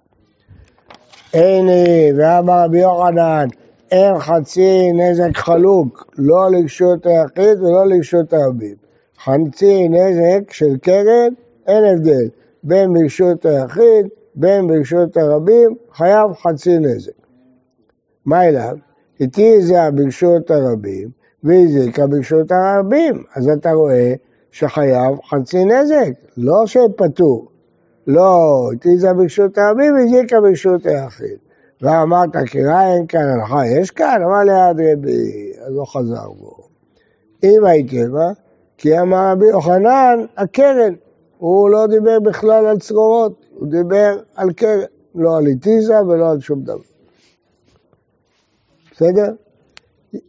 הנה, 1.34 1.72
ואמר 2.18 2.64
רבי 2.64 2.80
יוחנן, 2.80 3.48
אין 3.92 4.20
חצי 4.20 4.92
נזק 4.94 5.38
חלוק, 5.38 6.14
לא 6.18 6.52
לרשות 6.52 7.06
היחיד 7.06 7.62
ולא 7.62 7.86
לרשות 7.86 8.34
הרבים. 8.34 8.76
חצי 9.24 9.88
נזק 9.90 10.54
של 10.54 10.78
קרן, 10.78 11.34
אין 11.68 11.84
הבדל 11.84 12.28
בין 12.64 12.94
ברשות 12.94 13.46
היחיד, 13.46 14.08
בין 14.36 14.68
ברשות 14.68 15.18
הרבים, 15.18 15.76
חייב 15.94 16.34
חצי 16.34 16.78
נזק. 16.78 17.12
מה 18.26 18.48
אליו? 18.48 18.78
איתי 19.20 19.62
זה 19.62 19.78
ברשות 19.94 20.52
הרבים, 20.52 21.10
והזיקה 21.44 22.08
ברשות 22.08 22.52
הרבים. 22.52 23.24
אז 23.36 23.50
אתה 23.50 23.72
רואה 23.72 24.14
שחייב 24.52 25.16
חצי 25.30 25.66
נזק, 25.66 26.12
לא 26.38 26.68
שפטור. 26.68 27.48
לא, 28.08 28.70
איתי 28.72 28.98
זה 28.98 29.14
ברשות 29.14 29.58
הרבים, 29.58 29.96
והזיקה 29.96 30.42
ברשות 30.42 30.86
היחיד. 30.86 31.38
ואמרת, 31.84 32.30
קירה 32.46 32.94
אין 32.94 33.08
כאן 33.08 33.22
הנחה, 33.22 33.68
יש 33.68 33.92
כאן? 33.92 34.22
אמר 34.24 34.44
ליד 34.44 34.88
רבי, 34.92 35.52
אז 35.66 35.76
לא 35.76 35.86
חזר 35.86 36.30
בו. 36.40 36.58
אם 37.44 37.66
הייתי 37.66 38.08
בה, 38.08 38.32
כי 38.78 39.00
אמר 39.00 39.32
רבי 39.32 39.46
יוחנן, 39.46 40.26
הקרן. 40.38 40.94
הוא 41.38 41.70
לא 41.70 41.88
דיבר 41.88 42.20
בכלל 42.20 42.66
על 42.66 42.80
צרורות, 42.80 43.46
הוא 43.54 43.68
דיבר 43.68 44.18
על 44.36 44.54
קרן, 44.54 44.80
לא 45.16 45.38
על 45.38 45.48
איטיזה 45.48 46.04
ולא 46.04 46.32
על 46.32 46.40
שום 46.40 46.64
דבר. 46.64 46.78
בסדר? 48.92 49.34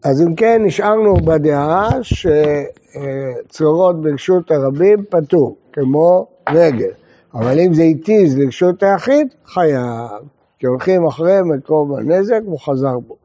אז 0.05 0.23
אם 0.23 0.35
כן, 0.35 0.63
נשארנו 0.65 1.17
בדעה 1.17 1.99
שצרורות 2.03 4.03
ברשות 4.03 4.51
הרבים 4.51 5.05
פטור, 5.11 5.57
כמו 5.73 6.27
רגל. 6.49 6.91
אבל 7.35 7.61
אם 7.61 7.75
זה 7.75 7.83
התיז 7.83 8.39
לרשות 8.39 8.83
היחיד, 8.83 9.29
חייב. 9.47 10.34
כי 10.59 10.67
הולכים 10.67 11.07
אחרי 11.07 11.43
מקום 11.45 11.95
הנזק 11.95 12.41
והוא 12.45 12.61
חזר 12.61 12.99
בו. 12.99 13.17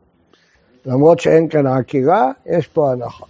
למרות 0.85 1.19
שאין 1.19 1.49
כאן 1.49 1.67
עקירה, 1.67 2.31
יש 2.45 2.67
פה 2.67 2.91
הנחה. 2.91 3.25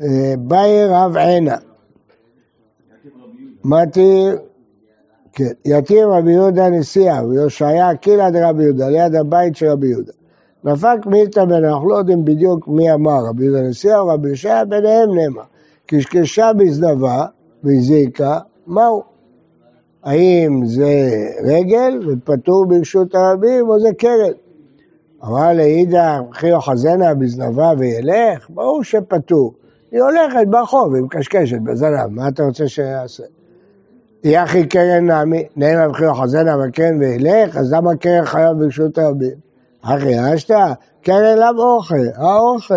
אה, 0.00 0.34
באי 0.38 0.86
רב 0.88 1.16
עינה. 1.16 1.56
מתיר, 3.64 4.38
כן, 5.32 5.44
יתיר 5.64 6.08
רבי 6.08 6.32
יהודה 6.32 6.68
נשיאה, 6.68 7.26
ויושעיה 7.26 7.96
קילה 7.96 8.30
דרבי 8.30 8.62
יהודה, 8.62 8.88
ליד 8.88 9.14
הבית 9.14 9.56
של 9.56 9.66
רבי 9.66 9.88
יהודה. 9.88 10.12
נפק 10.64 11.06
מילתא 11.06 11.44
בין 11.44 11.64
אנחנו 11.64 11.90
לא 11.90 11.96
יודעים 11.96 12.24
בדיוק 12.24 12.68
מי 12.68 12.92
אמר, 12.92 13.24
רבי 13.28 13.44
יהודה 13.44 13.62
נשיאה 13.62 13.98
או 13.98 14.08
רבי 14.08 14.28
יושעיה, 14.28 14.64
ביניהם 14.64 15.14
נאמר. 15.14 15.42
קשקשה 15.86 16.50
בזנבה 16.58 17.26
והזיקה, 17.64 18.38
מהו? 18.66 19.02
האם 20.04 20.66
זה 20.66 21.10
רגל 21.44 22.00
ופטור 22.08 22.66
ברשות 22.66 23.14
הרבים 23.14 23.68
או 23.68 23.80
זה 23.80 23.88
קרן? 23.98 24.32
אמר 25.24 25.52
לאידך, 25.52 26.20
וכי 26.30 26.46
יוחזנה 26.46 27.14
בזנבה 27.14 27.72
וילך? 27.78 28.50
ברור 28.50 28.84
שפטור. 28.84 29.54
היא 29.92 30.00
הולכת 30.00 30.46
ברחוב, 30.48 30.94
היא 30.94 31.02
מקשקשת 31.02 31.60
בזנב, 31.60 32.06
מה 32.10 32.28
אתה 32.28 32.42
רוצה 32.42 32.68
שיעשה? 32.68 33.22
יחי 34.24 34.66
קרן 34.66 35.06
נעמי, 35.06 35.44
נאמר 35.56 35.90
וכי 35.90 36.04
יוחזנה 36.04 36.56
בקרן 36.58 36.98
וילך, 37.00 37.56
אז 37.56 37.72
למה 37.72 37.96
קרן 37.96 38.24
חייב 38.24 38.58
ברשות 38.58 38.98
הרבים? 38.98 39.36
אחי, 39.82 40.34
אשתא, 40.34 40.72
קרן 41.02 41.38
לאו 41.38 41.76
אוכל, 41.76 41.94
האוכל. 42.16 42.74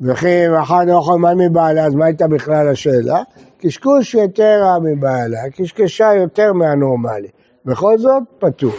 וכי 0.00 0.58
אחד 0.62 0.86
אוכל 0.88 1.18
מה 1.18 1.34
מבעלה, 1.34 1.86
אז 1.86 1.94
מה 1.94 2.04
הייתה 2.04 2.28
בכלל 2.28 2.68
השאלה? 2.68 3.22
קשקוש 3.62 4.14
יותר 4.14 4.60
רע 4.62 4.78
מבעלה, 4.78 5.50
קשקשה 5.56 6.14
יותר 6.14 6.52
מהנורמלי. 6.52 7.28
בכל 7.64 7.98
זאת, 7.98 8.22
פטור. 8.38 8.72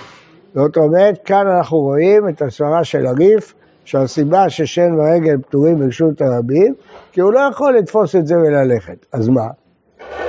זאת 0.53 0.77
אומרת, 0.77 1.25
כאן 1.25 1.47
אנחנו 1.47 1.77
רואים 1.77 2.29
את 2.29 2.41
הסברה 2.41 2.83
של 2.83 3.05
הריף, 3.05 3.53
שהסיבה 3.85 4.49
ששן 4.49 4.93
ורגל 4.93 5.37
פטורים 5.37 5.79
ברשות 5.79 6.21
הרבים, 6.21 6.73
כי 7.11 7.21
הוא 7.21 7.33
לא 7.33 7.39
יכול 7.51 7.77
לתפוס 7.77 8.15
את 8.15 8.27
זה 8.27 8.37
וללכת. 8.37 9.05
אז 9.11 9.29
מה? 9.29 9.47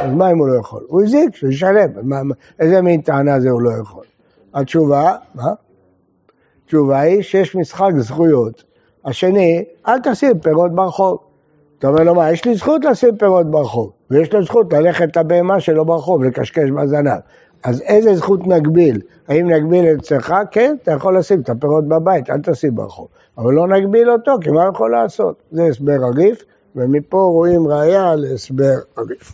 אז 0.00 0.12
מה 0.12 0.30
אם 0.30 0.38
הוא 0.38 0.48
לא 0.48 0.58
יכול? 0.60 0.82
הוא 0.88 1.02
הזיק, 1.02 1.36
שהוא 1.36 1.50
ישלם. 1.50 1.90
מה, 2.02 2.16
איזה 2.60 2.82
מין 2.82 3.00
טענה 3.00 3.40
זה 3.40 3.50
הוא 3.50 3.62
לא 3.62 3.70
יכול? 3.82 4.04
התשובה, 4.54 5.16
מה? 5.34 5.52
התשובה 6.64 7.00
היא 7.00 7.22
שיש 7.22 7.56
משחק 7.56 7.90
זכויות. 7.98 8.64
השני, 9.04 9.64
אל 9.88 10.00
תשים 10.00 10.38
פירות 10.38 10.74
ברחוב. 10.74 11.18
אתה 11.78 11.88
אומר 11.88 12.02
לו, 12.02 12.14
מה, 12.14 12.30
יש 12.30 12.44
לי 12.44 12.54
זכות 12.54 12.84
לשים 12.84 13.16
פירות 13.16 13.50
ברחוב, 13.50 13.90
ויש 14.14 14.32
לו 14.32 14.44
זכות 14.44 14.72
ללכת 14.72 15.16
לבהמה 15.16 15.60
שלו 15.60 15.84
ברחוב, 15.84 16.24
לקשקש 16.24 16.70
בזנב. 16.70 17.18
אז 17.64 17.80
איזה 17.80 18.14
זכות 18.14 18.46
נגביל? 18.46 19.00
האם 19.28 19.50
נגביל 19.50 19.84
אצלך? 19.98 20.34
כן, 20.50 20.76
אתה 20.82 20.92
יכול 20.92 21.18
לשים 21.18 21.40
את 21.40 21.50
הפירות 21.50 21.88
בבית, 21.88 22.30
אל 22.30 22.40
תשים 22.42 22.74
ברחוב. 22.74 23.06
אבל 23.38 23.54
לא 23.54 23.68
נגביל 23.68 24.10
אותו, 24.10 24.36
כי 24.40 24.50
מה 24.50 24.62
הוא 24.62 24.74
יכול 24.74 24.90
לעשות? 24.90 25.42
זה 25.52 25.62
הסבר 25.66 26.04
הריף, 26.04 26.44
ומפה 26.76 27.16
רואים 27.16 27.68
ראייה 27.68 28.14
להסבר 28.14 28.74
הריף. 28.96 29.32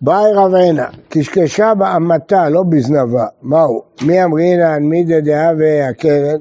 באי 0.00 0.32
רבנה, 0.34 0.86
קשקשה 1.08 1.74
באמתה, 1.74 2.48
לא 2.48 2.62
בזנבה. 2.62 3.26
מהו? 3.42 3.82
מי 4.02 4.24
אמרינן, 4.24 4.82
מי 4.82 5.04
דדעה 5.04 5.52
והקרן? 5.58 6.40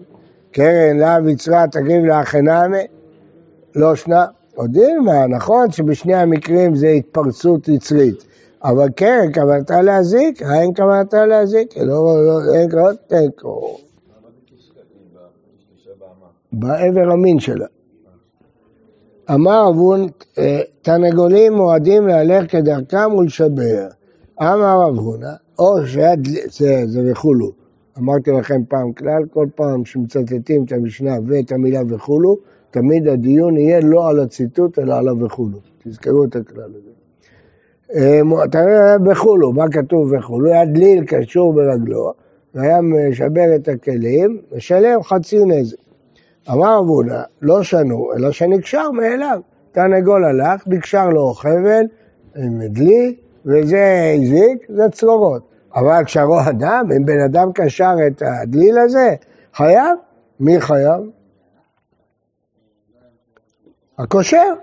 קרן 0.52 0.98
לאו 0.98 1.30
יצרה 1.30 1.68
תגיב 1.68 2.06
לאחנמי? 2.06 2.99
לא 3.76 3.96
שנה. 3.96 4.26
עוד 4.56 4.72
דילמה, 4.72 5.28
נכון 5.28 5.72
שבשני 5.72 6.16
המקרים 6.16 6.76
זה 6.76 6.88
התפרצות 6.88 7.68
יצרית. 7.68 8.24
אבל 8.64 8.90
קרן 8.90 9.34
כוונתה 9.34 9.82
להזיק, 9.82 10.42
אין 10.42 10.74
כוונתה 10.76 11.26
להזיק, 11.26 11.78
לא, 11.78 12.26
לא, 12.26 12.54
אין 12.56 12.72
כוונת 12.72 12.98
תיקו. 13.08 13.78
בעבר 16.54 17.12
המין 17.12 17.40
שלה. 17.40 17.66
אמר 19.34 19.70
אבון, 19.70 20.08
תרנגולים 20.82 21.54
מועדים 21.54 22.08
להלך 22.08 22.52
כדרכם 22.52 23.16
ולשבר. 23.16 23.88
אמר 24.42 24.82
רב 24.82 24.98
הונא, 24.98 25.32
או 25.60 25.76
דלי, 26.18 26.42
זה, 26.52 26.84
זה 26.86 27.12
וכולו. 27.12 27.52
אמרתי 27.98 28.32
לכם 28.32 28.62
פעם 28.70 28.94
כלל, 28.94 29.26
כל 29.34 29.48
פעם 29.56 29.86
שמצטטים 29.86 30.64
את 30.64 30.72
המשנה 30.72 31.14
ואת 31.28 31.52
המילה 31.52 31.82
וכולו, 31.90 32.38
תמיד 32.72 33.08
הדיון 33.08 33.58
יהיה 33.58 33.80
לא 33.84 34.10
על 34.10 34.20
הציטוט, 34.20 34.80
אלא 34.80 34.96
על 34.96 35.08
הווכולו. 35.08 35.58
תזכרו 35.84 36.24
את 36.24 36.36
הכלל 36.36 36.72
הזה. 36.76 36.90
אה, 37.96 38.46
אתה 38.46 38.62
רואה 38.62 38.96
וכולו, 39.12 39.54
מה 39.54 39.70
כתוב 39.72 40.14
וכולו? 40.14 40.50
היה 40.50 40.66
דליל 40.66 41.04
קשור 41.06 41.54
ברגלו, 41.54 42.14
והיה 42.56 42.82
משבר 42.82 43.56
את 43.56 43.68
הכלים, 43.68 44.42
משלם 44.56 45.04
חצי 45.04 45.46
נזק. 45.46 45.78
אמר 46.52 46.80
אבונה, 46.80 47.24
לא 47.42 47.64
שנו, 47.64 48.10
אלא 48.14 48.32
שנקשר 48.32 48.92
מאליו. 48.92 49.40
תרנגול 49.72 50.26
הלך, 50.26 50.68
נקשר 50.68 51.10
לו 51.10 51.34
חבל 51.34 51.86
עם 52.36 52.62
דלי, 52.68 53.16
וזה 53.46 54.14
הזיק, 54.16 54.68
זה 54.70 54.84
צרורות. 54.92 55.42
אבל 55.76 56.04
קשרו 56.04 56.40
אדם, 56.50 56.90
אם 56.98 57.06
בן 57.06 57.20
אדם 57.20 57.52
קשר 57.54 57.94
את 58.08 58.22
הדליל 58.26 58.78
הזה, 58.78 59.16
חייב? 59.54 59.98
מי 60.40 60.62
חייב? 60.62 61.02
הקושר, 64.00 64.54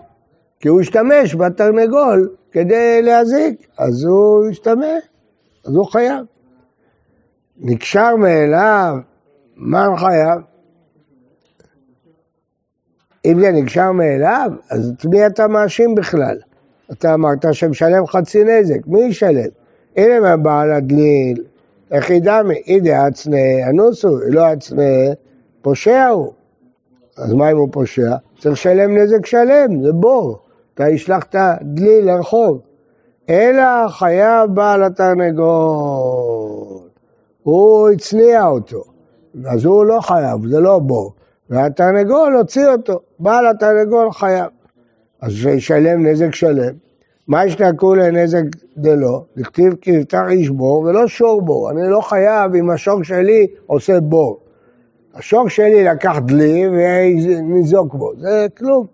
כי 0.61 0.69
הוא 0.69 0.81
השתמש 0.81 1.35
בתרנגול 1.35 2.35
כדי 2.53 3.03
להזיק, 3.03 3.67
אז 3.79 4.05
הוא 4.05 4.47
השתמש, 4.51 5.03
אז 5.65 5.75
הוא 5.75 5.87
חייב. 5.87 6.25
נקשר 7.61 8.17
מאליו, 8.17 8.97
מה 9.57 9.87
הוא 9.87 9.97
חייב? 9.97 10.41
אם 13.25 13.41
זה 13.41 13.51
נקשר 13.53 13.93
מאליו, 13.93 14.51
אז 14.71 14.93
את 14.97 15.05
מי 15.05 15.27
אתה 15.27 15.49
מאשים 15.49 15.95
בכלל? 15.95 16.39
אתה 16.93 17.15
אמרת 17.15 17.45
שמשלם 17.53 18.07
חצי 18.07 18.45
נזק, 18.45 18.87
מי 18.87 19.01
ישלם? 19.03 19.49
הנה 19.97 20.21
מה 20.21 20.37
בעל 20.37 20.73
הדליל, 20.73 21.45
איך 21.91 22.11
ידעמי, 22.11 22.55
אידי 22.55 22.95
אצנה 23.09 23.71
אנוסו, 23.71 24.17
לא 24.29 24.53
אצנה, 24.53 24.83
פושע 25.63 26.07
הוא. 26.07 26.33
אז 27.17 27.33
מה 27.33 27.51
אם 27.51 27.57
הוא 27.57 27.69
פושע? 27.73 28.17
צריך 28.39 28.53
לשלם 28.53 28.99
נזק 28.99 29.27
שלם, 29.27 29.83
זה 29.83 29.93
בור. 29.93 30.39
אתה 30.75 30.87
השלכת 30.87 31.35
דלי 31.63 32.03
לרחוב. 32.03 32.61
אלא 33.31 33.89
חייב 33.89 34.51
בעל 34.55 34.83
התרנגול. 34.83 35.47
הוא 37.43 37.91
הצניע 37.91 38.47
אותו, 38.47 38.85
אז 39.47 39.65
הוא 39.65 39.85
לא 39.85 40.01
חייב, 40.01 40.49
זה 40.49 40.61
לא 40.61 40.79
בור. 40.79 41.13
והתרנגול 41.51 42.37
הוציא 42.37 42.67
אותו, 42.67 43.01
בעל 43.19 43.47
התרנגול 43.47 44.13
חייב. 44.13 44.47
אז 45.21 45.33
שישלם 45.33 46.07
נזק 46.07 46.35
שלם. 46.35 46.75
מה 47.29 47.47
ישתקעו 47.47 47.95
לנזק 47.95 48.43
דלא? 48.77 49.23
לכתיב 49.37 49.75
כי 49.81 49.91
יפתח 49.91 50.23
איש 50.31 50.51
בור 50.51 50.79
ולא 50.81 51.07
שור 51.07 51.43
בור. 51.43 51.71
אני 51.71 51.81
לא 51.89 52.01
חייב 52.01 52.55
אם 52.55 52.71
השור 52.71 53.03
שלי 53.03 53.47
עושה 53.67 54.01
בור. 54.01 54.41
השור 55.19 55.49
שלי 55.49 55.85
לקח 55.85 56.19
דלי 56.27 56.65
וניזוק 56.69 57.95
בו, 57.95 58.13
זה 58.19 58.47
כלום. 58.59 58.87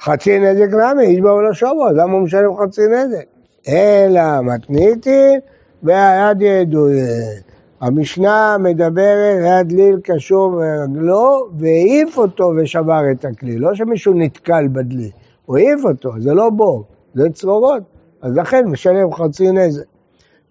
חצי 0.00 0.38
נזק 0.38 0.72
למה? 0.72 1.02
איש 1.02 1.20
בור 1.20 1.34
ולא 1.34 1.52
שור 1.52 1.74
בור, 1.74 1.88
למה 1.88 2.12
הוא 2.12 2.20
משלם 2.20 2.56
חצי 2.56 2.80
נזק? 2.86 3.24
אלא 3.68 4.22
מתניתין 4.42 5.40
והיד 5.82 6.42
ידויה. 6.42 7.06
המשנה 7.80 8.56
מדברת, 8.58 9.42
היה 9.42 9.62
דליל 9.62 9.96
קשור 10.04 10.50
ברגלו 10.50 11.48
והעיף 11.58 12.18
אותו 12.18 12.52
ושבר 12.56 13.02
את 13.10 13.24
הכלי. 13.24 13.58
לא 13.58 13.74
שמישהו 13.74 14.14
נתקל 14.14 14.68
בדלי, 14.72 15.10
הוא 15.46 15.56
העיף 15.56 15.84
אותו, 15.84 16.10
זה 16.18 16.34
לא 16.34 16.50
בור. 16.50 16.84
זה 17.14 17.30
צרורות, 17.30 17.82
אז 18.22 18.36
לכן 18.36 18.64
משלם 18.66 19.12
חצי 19.12 19.52
נזק. 19.52 19.91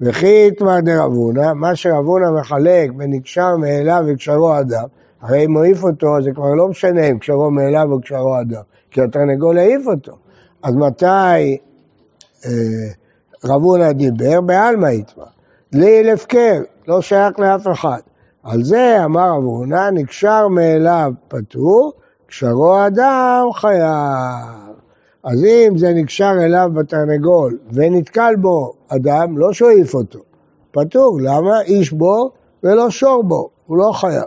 וכי 0.01 0.47
יתמר 0.47 0.79
דרבונה, 0.79 1.53
מה 1.53 1.75
שרבונה 1.75 2.31
מחלק 2.31 2.91
ונקשר 2.97 3.57
מאליו 3.57 4.03
וקשרו 4.07 4.59
אדם, 4.59 4.85
הרי 5.21 5.45
אם 5.45 5.53
הוא 5.53 5.63
העיף 5.63 5.83
אותו, 5.83 6.21
זה 6.21 6.31
כבר 6.31 6.53
לא 6.53 6.67
משנה 6.67 7.05
אם 7.05 7.19
קשרו 7.19 7.51
מאליו 7.51 7.87
או 7.91 8.01
קשרו 8.01 8.39
אדם, 8.41 8.61
כי 8.91 9.01
התרנגול 9.01 9.57
העיף 9.57 9.87
אותו. 9.87 10.17
אז 10.63 10.75
מתי 10.75 11.57
אה, 12.45 12.51
רבונה 13.45 13.93
דיבר? 13.93 14.41
בעלמא 14.41 14.87
יתמר. 14.87 15.25
דליל 15.71 16.09
הפקר, 16.09 16.61
לא 16.87 17.01
שייך 17.01 17.39
לאף 17.39 17.67
אחד. 17.71 17.99
על 18.43 18.63
זה 18.63 19.05
אמר 19.05 19.29
רבונה, 19.37 19.91
נקשר 19.91 20.47
מאליו 20.47 21.11
פטור, 21.27 21.93
קשרו 22.27 22.87
אדם 22.87 23.47
חייב. 23.53 24.70
אז 25.23 25.43
אם 25.43 25.77
זה 25.77 25.93
נקשר 25.93 26.33
אליו 26.39 26.69
בתרנגול 26.73 27.57
ונתקל 27.71 28.33
בו 28.41 28.73
אדם, 28.87 29.37
לא 29.37 29.53
שואף 29.53 29.93
אותו. 29.93 30.19
פטור, 30.71 31.17
למה? 31.21 31.61
איש 31.61 31.91
בו 31.91 32.31
ולא 32.63 32.89
שור 32.89 33.23
בו, 33.23 33.49
הוא 33.65 33.77
לא 33.77 33.91
חייב. 33.91 34.23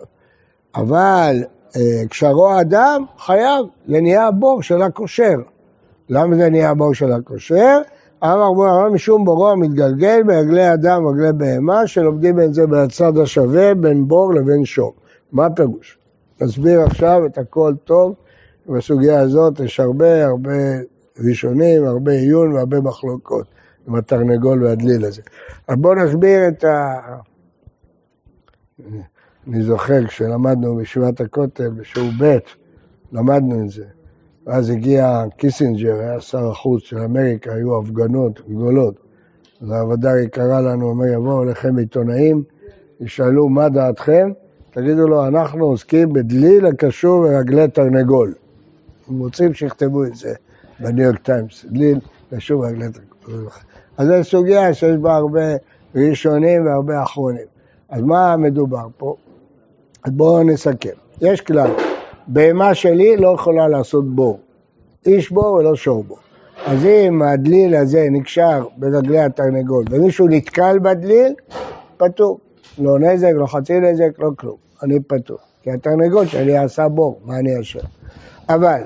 אבל 0.75 1.45
אה, 1.77 2.09
קשרו 2.11 2.61
אדם, 2.61 3.05
חייב, 3.19 3.67
זה 3.89 4.01
נהיה 4.01 4.27
הבור 4.27 4.63
של 4.63 4.83
הקושר. 4.83 5.37
למה 6.09 6.37
זה 6.37 6.51
נהיה 6.51 6.71
הבור 6.71 6.95
של 6.95 7.13
הקושר? 7.13 7.79
אמר 8.25 8.53
בו 8.53 8.65
אמר 8.65 8.91
משום 8.91 9.25
בורו 9.25 9.51
המתגלגל 9.51 10.23
ברגלי 10.23 10.73
אדם 10.73 11.05
וברגלי 11.05 11.33
בהמה, 11.33 11.87
שלומדים 11.87 12.37
בין 12.37 12.53
זה 12.53 12.67
בצד 12.67 13.19
השווה 13.19 13.75
בין 13.75 14.09
בור 14.09 14.35
לבין 14.35 14.65
שור. 14.65 14.95
מה 15.33 15.47
הפירוש? 15.47 15.99
נסביר 16.41 16.81
עכשיו 16.81 17.27
את 17.27 17.39
הכל 17.39 17.75
טוב. 17.85 18.15
בסוגיה 18.69 19.21
הזאת 19.21 19.61
יש 19.61 19.81
הרבה 19.81 20.27
הרבה 20.27 20.53
ראשונים, 21.19 21.85
הרבה 21.85 22.13
עיון 22.13 22.53
והרבה 22.53 22.81
מחלוקות 22.81 23.47
עם 23.89 23.95
התרנגול 23.95 24.65
והדליל 24.65 25.05
הזה. 25.05 25.23
אז 25.69 25.77
בואו 25.77 25.95
נסביר 25.95 26.49
את 26.49 26.65
ה... 26.65 26.99
אני 29.49 29.63
זוכר 29.63 30.07
כשלמדנו 30.07 30.77
בישיבת 30.77 31.21
הכותל, 31.21 31.69
בשיעור 31.69 32.11
ב', 32.19 32.39
למדנו 33.13 33.65
את 33.65 33.71
זה. 33.71 33.85
ואז 34.47 34.71
הגיע 34.71 35.25
קיסינג'ר, 35.37 35.95
היה 36.01 36.21
שר 36.21 36.51
החוץ 36.51 36.83
של 36.83 36.99
אמריקה, 36.99 37.53
היו 37.53 37.79
הפגנות 37.79 38.41
גדולות. 38.49 38.95
אז 39.63 39.71
הרב 39.71 39.96
הדרי 39.96 40.29
קרא 40.29 40.61
לנו, 40.61 40.89
אומר, 40.89 41.07
יבואו 41.07 41.43
אליכם 41.43 41.79
עיתונאים, 41.79 42.43
ישאלו 43.01 43.49
מה 43.49 43.69
דעתכם, 43.69 44.31
תגידו 44.71 45.09
לו, 45.09 45.27
אנחנו 45.27 45.65
עוסקים 45.65 46.13
בדליל 46.13 46.67
הקשור 46.67 47.23
ברגלי 47.23 47.69
תרנגול. 47.69 48.35
הם 49.09 49.19
רוצים 49.19 49.55
שיכתבו 49.55 50.05
את 50.05 50.15
זה 50.15 50.35
בניו 50.81 51.05
יורק 51.05 51.19
טיימס, 51.19 51.67
קשור 52.31 52.63
ברגלי 52.63 52.89
תרנגול. 52.93 53.51
אז 53.99 54.09
זו 54.09 54.25
סוגיה 54.25 54.75
שיש 54.75 54.97
בה 54.97 55.17
הרבה 55.17 55.41
ראשונים 55.95 56.67
והרבה 56.67 57.03
אחרונים. 57.03 57.47
אז 57.89 58.03
מה 58.03 58.37
מדובר 58.37 58.87
פה? 58.97 59.17
אז 60.05 60.13
בואו 60.13 60.43
נסכם. 60.43 60.89
יש 61.21 61.41
כלל, 61.41 61.71
בהמה 62.27 62.75
שלי 62.75 63.17
לא 63.17 63.35
יכולה 63.35 63.69
לעשות 63.69 64.15
בור. 64.15 64.39
איש 65.07 65.33
בור 65.33 65.53
ולא 65.53 65.77
שור 65.77 66.05
בור. 66.05 66.19
אז 66.67 66.85
אם 66.85 67.23
הדליל 67.23 67.75
הזה 67.75 68.07
נקשר 68.11 68.67
ברגלי 68.77 69.21
התרנגול 69.21 69.85
ומישהו 69.91 70.29
נתקל 70.29 70.79
בדליל, 70.79 71.35
פטור. 71.97 72.39
לא 72.79 72.99
נזק, 72.99 73.33
לא 73.35 73.47
חצי 73.47 73.81
נזק, 73.81 74.19
לא 74.19 74.31
כלום. 74.39 74.57
אני 74.83 75.01
פטור. 75.01 75.39
כי 75.63 75.71
התרנגול 75.71 76.27
שלי 76.27 76.57
עשה 76.57 76.89
בור, 76.89 77.21
מה 77.25 77.39
אני 77.39 77.61
אשם? 77.61 77.79
אבל 78.49 78.83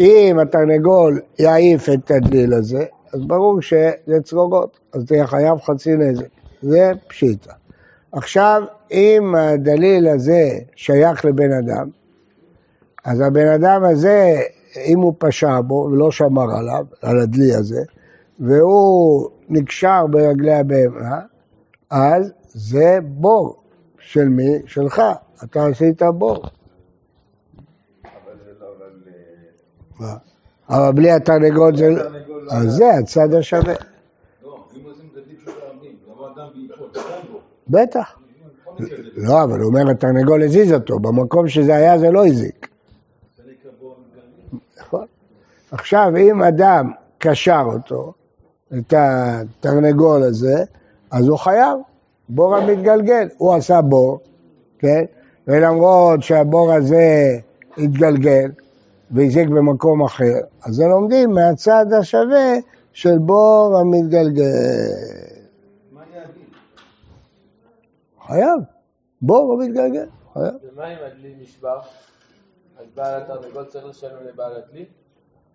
אם 0.00 0.38
התרנגול 0.42 1.20
יעיף 1.38 1.88
את 1.88 2.10
הדליל 2.10 2.54
הזה, 2.54 2.84
אז 3.12 3.20
ברור 3.26 3.62
שזה 3.62 4.20
צרורות, 4.22 4.78
אז 4.92 5.04
תהיה 5.04 5.26
חייב 5.26 5.58
חצי 5.60 5.96
נזק. 5.96 6.26
זה 6.62 6.92
פשיטה. 7.08 7.52
עכשיו, 8.12 8.62
אם 8.90 9.34
הדליל 9.34 10.08
הזה 10.08 10.48
שייך 10.76 11.24
לבן 11.24 11.52
אדם, 11.52 11.88
אז 13.04 13.20
הבן 13.20 13.48
אדם 13.48 13.84
הזה, 13.84 14.40
אם 14.86 15.00
הוא 15.00 15.14
פשע 15.18 15.60
בו 15.60 15.88
ולא 15.92 16.10
שמר 16.10 16.56
עליו, 16.56 16.86
על 17.02 17.20
הדלי 17.20 17.54
הזה, 17.54 17.82
והוא 18.40 19.28
נקשר 19.48 20.06
ברגלי 20.10 20.54
הבהמה, 20.54 21.20
אז 21.90 22.32
זה 22.48 22.98
בור. 23.02 23.56
של 23.98 24.28
מי? 24.28 24.62
שלך. 24.66 25.02
אתה 25.44 25.66
עשית 25.66 26.02
בור. 26.02 26.34
לא, 26.34 26.40
מה? 26.44 26.50
אבל 30.70 30.92
בלי 30.92 31.10
התרנגול 31.10 31.76
זה... 31.76 31.94
אז 32.50 32.72
זה 32.72 32.94
הצד 32.94 33.34
השווה. 33.34 33.74
בטח. 37.68 38.18
לא, 39.16 39.42
אבל 39.44 39.60
הוא 39.60 39.68
אומר, 39.68 39.90
התרנגול 39.90 40.42
הזיז 40.42 40.72
אותו, 40.72 40.98
במקום 40.98 41.48
שזה 41.48 41.76
היה 41.76 41.98
זה 41.98 42.10
לא 42.10 42.26
הזיק. 42.26 42.68
נכון. 44.80 45.06
עכשיו, 45.70 46.12
אם 46.16 46.42
אדם 46.42 46.90
קשר 47.18 47.62
אותו, 47.66 48.12
את 48.78 48.94
התרנגול 48.96 50.22
הזה, 50.22 50.64
אז 51.10 51.28
הוא 51.28 51.38
חייב, 51.38 51.78
בור 52.28 52.56
המתגלגל. 52.56 53.28
הוא 53.36 53.54
עשה 53.54 53.82
בור, 53.82 54.20
כן? 54.78 55.04
ולמרות 55.48 56.22
שהבור 56.22 56.72
הזה 56.72 57.38
התגלגל 57.78 58.50
והזיק 59.10 59.48
במקום 59.48 60.04
אחר, 60.04 60.34
אז 60.64 60.80
לומדים 60.80 61.30
מהצד 61.30 61.86
השווה 62.00 62.54
של 62.92 63.18
בור 63.18 63.78
המתגלגל. 63.80 64.42
מה 65.92 66.02
אגיד? 66.02 66.48
חייב. 68.26 68.60
בור 69.22 69.56
לא 69.58 69.66
מתגלגל, 69.66 70.06
חייב. 70.32 70.54
ומה 70.72 70.92
אם 70.92 70.98
הדלי 71.06 71.34
נשבר? 71.40 71.78
אז 72.78 72.86
בעל 72.94 73.22
התרנגול 73.22 73.64
צריך 73.64 73.86
לשלם 73.86 74.26
לבעל 74.28 74.52
הדלי? 74.56 74.84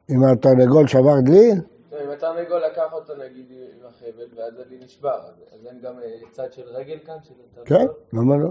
אם 0.10 0.24
התרנגול 0.24 0.88
שבר 0.88 1.20
דלי, 1.26 1.52
אם 2.04 2.10
התרנגול 2.10 2.62
לקח 2.72 2.94
אותו 2.94 3.14
נגיד 3.16 3.46
עם 3.52 3.88
החבל 3.88 4.26
ואז 4.36 4.54
הדלי 4.60 4.78
נשבר, 4.86 5.20
אז 5.54 5.66
אין 5.66 5.80
גם 5.82 5.94
אה, 6.00 6.08
צד 6.32 6.54
של 6.54 6.62
רגל 6.66 6.98
כאן? 7.06 7.16
כן? 7.66 7.86
למה 8.14 8.38
לא? 8.38 8.50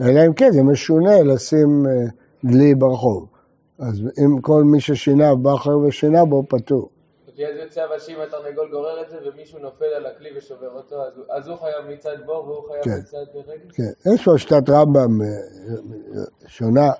אלא 0.00 0.26
אם 0.26 0.32
כן, 0.34 0.50
זה 0.52 0.62
משונה 0.62 1.22
לשים 1.22 1.86
אה, 1.86 1.92
דלי 2.44 2.74
ברחוב. 2.74 3.28
אז 3.78 4.00
אם 4.18 4.40
כל 4.40 4.64
מי 4.64 4.80
ששינה 4.80 5.34
בא 5.34 5.54
אחר 5.54 5.78
ושינה 5.78 6.24
בו, 6.24 6.42
פטור. 6.48 6.88
כי 7.36 7.46
אז 7.46 7.56
יוצא 7.64 7.84
אבל 7.84 7.98
שאם 7.98 8.16
התרנגול 8.26 8.68
גורר 8.70 9.02
את 9.02 9.10
זה 9.10 9.16
ומישהו 9.28 9.58
נופל 9.58 9.84
על 9.84 10.06
הכלי 10.06 10.28
ושובר 10.38 10.68
אותו, 10.76 10.96
אז 11.02 11.12
הוא- 11.16 11.24
אז 11.30 11.48
הוא 11.48 11.56
חייב 11.56 11.94
מצד 11.94 12.16
בור 12.26 12.44
והוא 12.48 12.68
חייב 12.68 12.84
כן. 12.84 13.00
מצד 13.00 13.38
רגל? 13.48 13.70
כן, 13.74 14.12
יש 14.14 14.24
פה 14.24 14.38
שיטת 14.38 14.70
רמב"ם 14.70 15.22
אה, 15.22 15.26
אה, 15.26 16.22
שונה. 16.46 16.90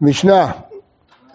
משנה, 0.00 0.52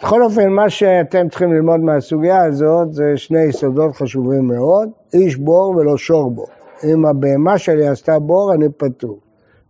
בכל 0.02 0.24
אופן, 0.24 0.48
מה 0.50 0.70
שאתם 0.70 1.30
צריכים 1.30 1.54
ללמוד 1.54 1.80
מהסוגיה 1.80 2.44
הזאת 2.46 2.94
זה 2.94 3.04
שני 3.16 3.44
יסודות 3.44 3.96
חשובים 3.96 4.48
מאוד, 4.48 4.90
איש 5.14 5.36
בור 5.36 5.70
ולא 5.78 5.98
שור 5.98 6.32
בור. 6.32 6.48
אם 6.84 7.06
הבהמה 7.06 7.58
שלי 7.58 7.88
עשתה 7.88 8.20
בור, 8.20 8.54
אני 8.54 8.66
פטור. 8.78 9.20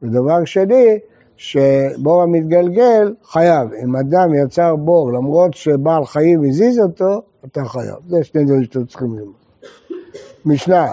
ודבר 0.04 0.46
שני, 0.46 1.00
שבור 1.40 2.22
המתגלגל 2.22 3.14
חייב. 3.24 3.74
אם 3.84 3.96
אדם 3.96 4.34
יצר 4.34 4.76
בור 4.76 5.14
למרות 5.14 5.54
שבעל 5.54 6.06
חיים 6.06 6.44
הזיז 6.44 6.80
אותו, 6.80 7.22
אתה 7.46 7.66
חייב. 7.66 7.96
זה 8.08 8.24
שני 8.24 8.46
דברים 8.46 8.64
שאתם 8.64 8.86
צריכים 8.86 9.16
ללמוד. 9.16 9.34
משנה, 10.46 10.88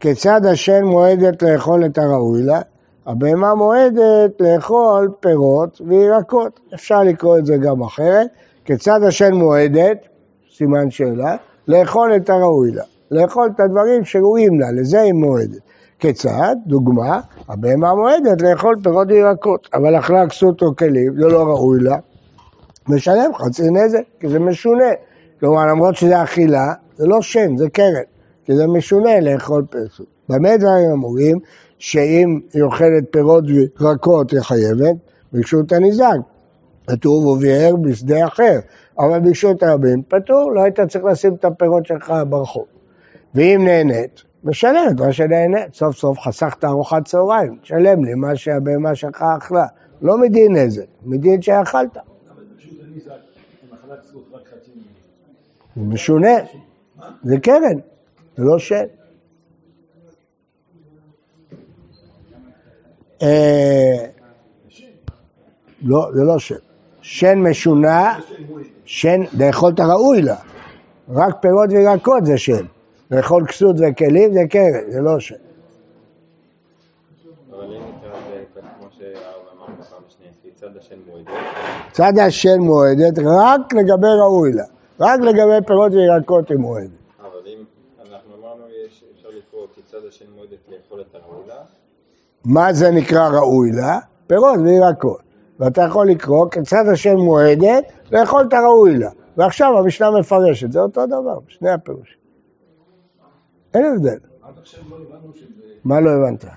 כיצד 0.00 0.46
השן 0.46 0.84
מועדת 0.84 1.42
לאכול 1.42 1.86
את 1.86 1.98
הראוי 1.98 2.42
לה? 2.42 2.60
הבהמה 3.06 3.54
מועדת 3.54 4.40
לאכול 4.40 5.12
פירות 5.20 5.80
וירקות. 5.86 6.60
אפשר 6.74 7.02
לקרוא 7.02 7.38
את 7.38 7.46
זה 7.46 7.56
גם 7.56 7.82
אחרת. 7.82 8.26
כיצד 8.64 9.00
השן 9.02 9.34
מועדת, 9.34 9.98
סימן 10.56 10.90
שאלה, 10.90 11.36
לאכול 11.68 12.16
את 12.16 12.30
הראוי 12.30 12.70
לה. 12.70 12.84
לאכול 13.10 13.50
את 13.54 13.60
הדברים 13.60 14.04
שראויים 14.04 14.60
לה, 14.60 14.72
לזה 14.72 15.00
היא 15.00 15.12
מועדת. 15.12 15.60
כיצד? 16.02 16.56
דוגמה, 16.66 17.20
הבהמה 17.48 17.94
מועדת 17.94 18.42
לאכול 18.42 18.76
פירות 18.82 19.08
וירקות, 19.10 19.68
אבל 19.74 19.98
אכלה 19.98 20.28
כסות 20.28 20.62
או 20.62 20.76
כלים, 20.76 21.14
זה 21.20 21.28
לא 21.28 21.42
ראוי 21.42 21.80
לה, 21.80 21.96
משלם 22.88 23.34
חצי 23.34 23.70
נזק, 23.70 24.02
כי 24.20 24.28
זה 24.28 24.38
משונה. 24.38 24.90
כלומר, 25.40 25.66
למרות 25.66 25.96
שזה 25.96 26.22
אכילה, 26.22 26.72
זה 26.96 27.06
לא 27.06 27.22
שן, 27.22 27.56
זה 27.56 27.70
קרן, 27.70 28.02
כי 28.44 28.56
זה 28.56 28.66
משונה 28.66 29.20
לאכול 29.20 29.64
פרסות. 29.70 30.06
במה 30.28 30.56
דברים 30.56 30.90
אמורים? 30.92 31.38
שאם 31.78 32.40
היא 32.54 32.62
אוכלת 32.62 33.04
פירות 33.10 33.44
וירקות 33.46 34.30
היא 34.30 34.40
חייבת, 34.40 34.96
ברשות 35.32 35.72
הניזק. 35.72 36.16
כתוב 36.86 37.26
וביער 37.26 37.76
בשדה 37.76 38.26
אחר, 38.26 38.58
אבל 38.98 39.20
ברשות 39.20 39.62
הרבים 39.62 40.02
פטור, 40.08 40.52
לא 40.52 40.62
היית 40.62 40.80
צריך 40.80 41.04
לשים 41.04 41.34
את 41.34 41.44
הפירות 41.44 41.86
שלך 41.86 42.12
ברחוב. 42.28 42.64
ואם 43.34 43.60
נהנית, 43.64 44.22
משלמת 44.44 45.00
מה 45.00 45.12
שנהנית, 45.12 45.74
סוף 45.74 45.96
סוף 45.96 46.18
חסכת 46.18 46.64
ארוחת 46.64 47.04
צהריים, 47.04 47.58
תשלם 47.62 48.04
לי 48.04 48.14
מה 48.14 48.36
שהבהמה 48.36 48.94
שלך 48.94 49.22
אכלה, 49.38 49.66
לא 50.02 50.18
מדין 50.18 50.56
נזק, 50.56 50.84
מדין 51.04 51.42
שאכלת. 51.42 51.96
זה 55.76 55.82
משונה, 55.82 56.36
זה 57.22 57.40
קרן, 57.42 57.78
זה 58.36 58.44
לא 58.44 58.58
שן. 58.58 58.84
אה, 63.22 64.06
לא, 65.82 66.10
זה 66.14 66.22
לא 66.22 66.38
שן. 66.38 66.54
שן 67.02 67.38
משונה, 67.38 68.18
שן, 68.84 69.20
לאכול 69.38 69.72
את 69.74 69.80
הראוי 69.80 70.22
לה. 70.22 70.36
רק 71.08 71.36
פירות 71.40 71.70
וירקות 71.70 72.26
זה 72.26 72.38
שן. 72.38 72.64
לאכול 73.12 73.46
כסות 73.46 73.76
וכלים 73.78 74.32
זה 74.32 74.40
קרן, 74.50 74.90
זה 74.90 75.00
לא 75.00 75.16
את 75.16 75.20
זה 75.20 75.36
השן 80.80 80.96
מועדת? 81.06 81.28
צד 81.92 82.18
השן 82.18 82.58
מועדת 82.58 83.18
רק 83.18 83.74
לגבי 83.74 84.06
ראוי 84.20 84.52
לה. 84.52 84.64
רק 85.00 85.20
לגבי 85.20 85.66
פירות 85.66 85.92
וירקות 85.92 86.50
היא 86.50 86.58
מועדת. 86.58 86.90
אבל 87.20 87.28
אם 87.46 87.64
אנחנו 88.00 88.34
אמרנו, 88.40 88.64
אפשר 89.16 89.28
לקרוא 89.38 89.66
כיצד 89.74 90.06
השן 90.08 90.24
מועדת 90.36 90.58
לאכול 90.68 91.00
את 91.00 91.14
הרעולה, 91.14 91.62
מה 92.44 92.72
זה 92.72 92.90
נקרא 92.90 93.28
ראוי 93.28 93.72
לה? 93.72 93.98
פירות 94.26 94.58
וירקות. 94.64 95.22
ואתה 95.58 95.82
יכול 95.82 96.08
לקרוא 96.08 96.50
כיצד 96.50 96.84
השם 96.92 97.16
מועדת 97.16 97.84
לאכול 98.12 98.44
את 98.48 98.52
הראוי 98.52 98.98
לה. 98.98 99.10
ועכשיו 99.36 99.78
המשנה 99.78 100.10
מפרשת, 100.10 100.72
זה 100.72 100.80
אותו 100.80 101.06
דבר, 101.06 101.38
שני 101.48 101.70
הפירושים. 101.70 102.21
אין 103.74 103.84
הבדל. 103.84 104.18
עד 104.42 104.54
עכשיו 104.60 104.82
לא 104.90 104.96
הבנו 104.96 105.32
שזה 105.34 105.44
מה 105.84 106.00
לא 106.00 106.10
הבנת? 106.10 106.44
משלם. 106.44 106.50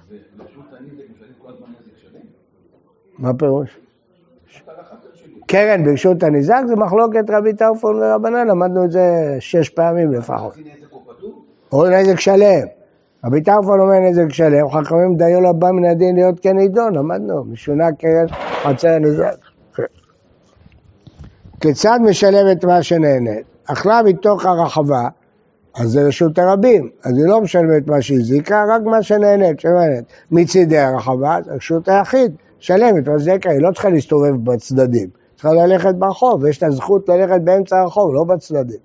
מה 3.19 3.33
פירוש? 3.33 3.79
קרן 5.47 5.85
ברשות 5.85 6.23
הניזק 6.23 6.61
זה 6.67 6.75
מחלוקת 6.75 7.29
רבי 7.29 7.53
טרפון 7.53 7.95
ורבנן, 7.95 8.47
למדנו 8.47 8.85
את 8.85 8.91
זה 8.91 9.37
שש 9.39 9.69
פעמים 9.69 10.11
לפחות. 10.11 10.57
או 11.71 11.89
נזק 11.89 12.19
שלם. 12.19 12.67
רבי 13.25 13.41
טרפון 13.41 13.79
אומר 13.79 13.99
נזק 13.99 14.29
שלם, 14.29 14.69
חכמים 14.69 15.15
דיו 15.17 15.41
לבא 15.41 15.71
מן 15.71 15.85
הדין 15.85 16.15
להיות 16.15 16.39
כנידון, 16.39 16.95
למדנו, 16.95 17.43
משונה 17.43 17.91
קרן 17.91 18.27
חצי 18.63 18.89
הנזק. 18.89 19.35
כיצד 21.61 21.99
משלמת 22.03 22.65
מה 22.65 22.83
שנהנית? 22.83 23.45
אכלה 23.65 24.01
מתוך 24.05 24.45
הרחבה, 24.45 25.07
אז 25.75 25.89
זה 25.89 26.01
רשות 26.07 26.39
הרבים, 26.39 26.89
אז 27.03 27.17
היא 27.17 27.25
לא 27.25 27.41
משלמת 27.41 27.87
מה 27.87 28.01
שהזיקה, 28.01 28.65
רק 28.69 28.81
מה 28.81 29.03
שנהנית, 29.03 29.59
שנהנית. 29.59 30.05
מצידי 30.31 30.77
הרחבה, 30.77 31.37
זה 31.45 31.51
רשות 31.53 31.87
היחיד, 31.89 32.31
שלמת, 32.59 33.07
מה 33.07 33.19
שזה 33.19 33.31
יקרה, 33.31 33.51
היא 33.53 33.61
לא 33.61 33.71
צריכה 33.71 33.89
להסתובב 33.89 34.35
בצדדים, 34.43 35.09
צריכה 35.35 35.53
ללכת 35.53 35.95
ברחוב, 35.95 36.43
ויש 36.43 36.63
לה 36.63 36.71
זכות 36.71 37.09
ללכת 37.09 37.41
באמצע 37.41 37.77
הרחוב, 37.79 38.13
לא 38.13 38.23
בצדדים. 38.23 38.77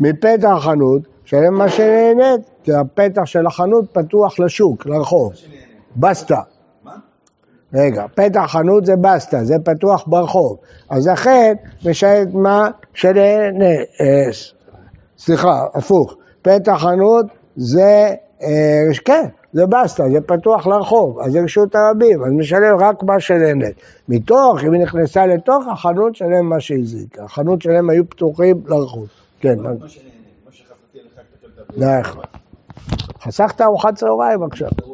מפתח 0.00 0.48
החנות, 0.56 1.02
שלם 1.24 1.54
מה 1.54 1.68
שנהנית, 1.68 2.40
כי 2.64 2.72
הפתח 2.74 3.24
של 3.24 3.46
החנות 3.46 3.84
פתוח 3.92 4.40
לשוק, 4.40 4.86
לרחוב. 4.86 5.32
בסטה. 5.96 6.40
רגע, 7.74 8.04
פתח 8.14 8.44
חנות 8.48 8.86
זה 8.86 8.96
בסטה, 8.96 9.44
זה 9.44 9.54
פתוח 9.64 10.04
ברחוב. 10.06 10.56
אז 10.90 11.08
לכן 11.08 11.54
משלמת 11.86 12.34
מה 12.34 12.70
שנהנה, 12.94 13.64
אה, 14.00 14.32
ס- 14.32 14.52
סליחה, 15.18 15.64
הפוך. 15.74 16.14
פתח 16.42 16.72
חנות 16.82 17.26
זה, 17.56 18.14
אה, 18.42 18.82
כן, 19.04 19.26
זה 19.52 19.66
בסטה, 19.66 20.04
זה 20.12 20.20
פתוח 20.20 20.66
לרחוב, 20.66 21.18
אז 21.20 21.32
זה 21.32 21.40
רשות 21.44 21.74
הרבים, 21.74 22.24
אז 22.24 22.32
משלם 22.32 22.76
רק 22.80 23.02
מה 23.02 23.20
שנהנית. 23.20 23.76
מתוך, 24.08 24.64
אם 24.66 24.72
היא 24.72 24.82
נכנסה 24.82 25.26
לתוך 25.26 25.64
החנות, 25.72 26.14
שלם 26.16 26.48
מה 26.48 26.60
שהזיקה. 26.60 27.24
החנות 27.24 27.62
שלהם 27.62 27.90
היו 27.90 28.08
פתוחים 28.10 28.62
לרחוב. 28.66 29.06
כן, 29.40 29.58
מה- 29.58 29.88
שנהנה, 29.88 30.10
מה 30.46 30.52
תקבל 31.66 31.84
את 32.00 32.06
נכון. 32.06 32.24
חסכת 33.22 33.60
ארוחת 33.60 33.94
צהריים 33.94 34.42
עכשיו. 34.42 34.68
אה. 34.68 34.92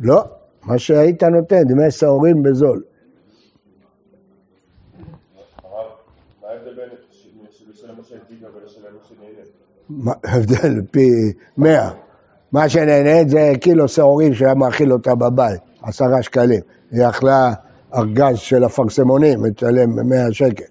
לא, 0.00 0.24
מה 0.64 0.78
שהיית 0.78 1.22
נותן, 1.22 1.62
דמי 1.64 1.90
סהורים 1.90 2.42
בזול. 2.42 2.82
הרב, 5.64 5.86
מה 6.42 6.48
ההבדל 6.48 6.74
בין 6.76 6.88
ש- 7.10 7.26
של- 7.58 7.70
לשלם 7.70 7.96
מה 7.96 8.02
שהזיקה 8.04 8.46
ולשלם 8.56 8.82
מה 8.94 9.00
ההבדל? 10.24 10.80
פי 10.90 11.32
מאה. 11.56 11.90
מה 12.52 12.68
שנהנית 12.68 13.28
זה 13.28 13.52
קילו 13.60 13.88
שעורים 13.88 14.34
שהיה 14.34 14.54
מאכיל 14.54 14.92
אותה 14.92 15.14
בבית, 15.14 15.60
עשרה 15.82 16.22
שקלים. 16.22 16.60
היא 16.90 17.08
אכלה 17.08 17.52
ארגז 17.94 18.38
של 18.38 18.66
אפרסמונים, 18.66 19.50
תשלם 19.50 20.08
מאה 20.08 20.32
שקל. 20.32 20.64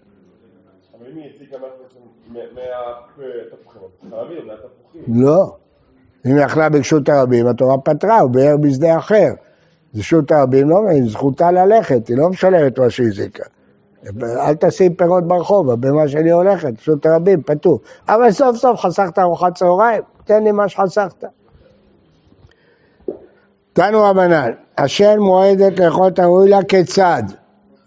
אבל 0.94 1.06
אם 1.12 1.18
היא 1.18 1.30
הזיקה 1.36 1.58
מהתפוחים, 1.58 2.02
חלבי, 4.10 4.48
מהתפוחים. 4.48 5.24
לא. 5.24 5.56
אם 6.26 6.38
היא 6.38 6.46
אכלה 6.46 6.70
ברשות 6.70 7.10
הרבים, 7.10 7.48
התורה 7.48 7.78
פטרה, 7.78 8.20
הוא 8.20 8.32
ביער 8.32 8.58
בשדה 8.58 8.98
אחר. 8.98 9.30
רשות 9.96 10.32
הרבים 10.32 10.70
לא, 10.70 10.82
זכותה 11.08 11.52
ללכת, 11.52 12.08
היא 12.08 12.18
לא 12.18 12.30
משלמת 12.30 12.80
מה 12.80 12.90
שהיא 12.90 13.08
הזיקה. 13.08 13.44
אל 14.24 14.56
תשים 14.56 14.94
פירות 14.94 15.28
ברחוב, 15.28 15.70
הבמה 15.70 16.08
שלי 16.08 16.32
הולכת, 16.32 16.74
רשות 16.80 17.06
הרבים, 17.06 17.42
פטור. 17.44 17.80
אבל 18.10 18.32
סוף 18.32 18.58
סוף 18.58 18.80
חסכת 18.80 19.20
ארוחת 19.20 19.56
צהריים, 19.56 20.02
תן 20.26 20.44
לי 20.44 20.52
מה 20.52 20.70
שחסכת. 20.70 21.24
תנו 23.74 24.04
רבנן, 24.04 24.52
השן 24.78 25.20
מועדת 25.20 25.80
לאכול 25.80 26.08
את 26.08 26.20
הראוי 26.20 26.50
לה 26.50 26.64
כיצד? 26.64 27.24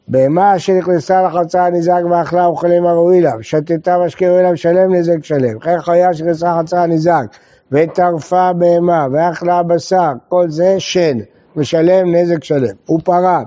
בהמה 0.08 0.58
שנכנסה 0.58 1.22
לחצר 1.22 1.58
הנזק 1.58 2.00
ואכלה 2.10 2.46
אוכלים 2.46 2.86
הראוי 2.86 3.20
לה, 3.20 3.32
ושתתה 3.38 3.98
משקה 4.06 4.26
ראוי 4.28 4.42
לה 4.42 4.52
משלם 4.52 4.94
נזק 4.94 5.24
שלם. 5.24 5.56
וכן 5.56 5.80
חיה 5.80 6.14
שנכנסה 6.14 6.56
לחצר 6.58 6.76
הנזק 6.76 7.24
וטרפה 7.72 8.52
בהמה 8.52 9.06
ואכלה 9.12 9.62
בשר, 9.62 10.12
כל 10.28 10.50
זה 10.50 10.74
שן, 10.78 11.18
משלם 11.56 12.14
נזק 12.14 12.44
שלם. 12.44 12.74
ופרה 12.90 13.42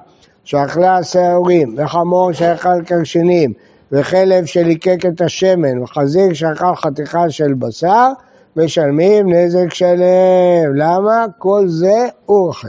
שאכלה 0.50 1.04
שעורים, 1.04 1.76
וחמור 1.78 2.32
שאכל 2.32 2.84
קרשנים, 2.86 3.54
וחלב 3.92 4.46
שליקק 4.46 5.06
את 5.06 5.22
השמן, 5.22 5.82
וחזיר 5.82 6.34
שאכל 6.34 6.76
חתיכה 6.76 7.30
של 7.30 7.54
בשר, 7.54 8.12
משלמים 8.56 9.34
נזק 9.34 9.74
שלם. 9.74 10.76
למה? 10.76 11.26
כל 11.38 11.68
זה 11.68 12.08
אורחי. 12.30 12.68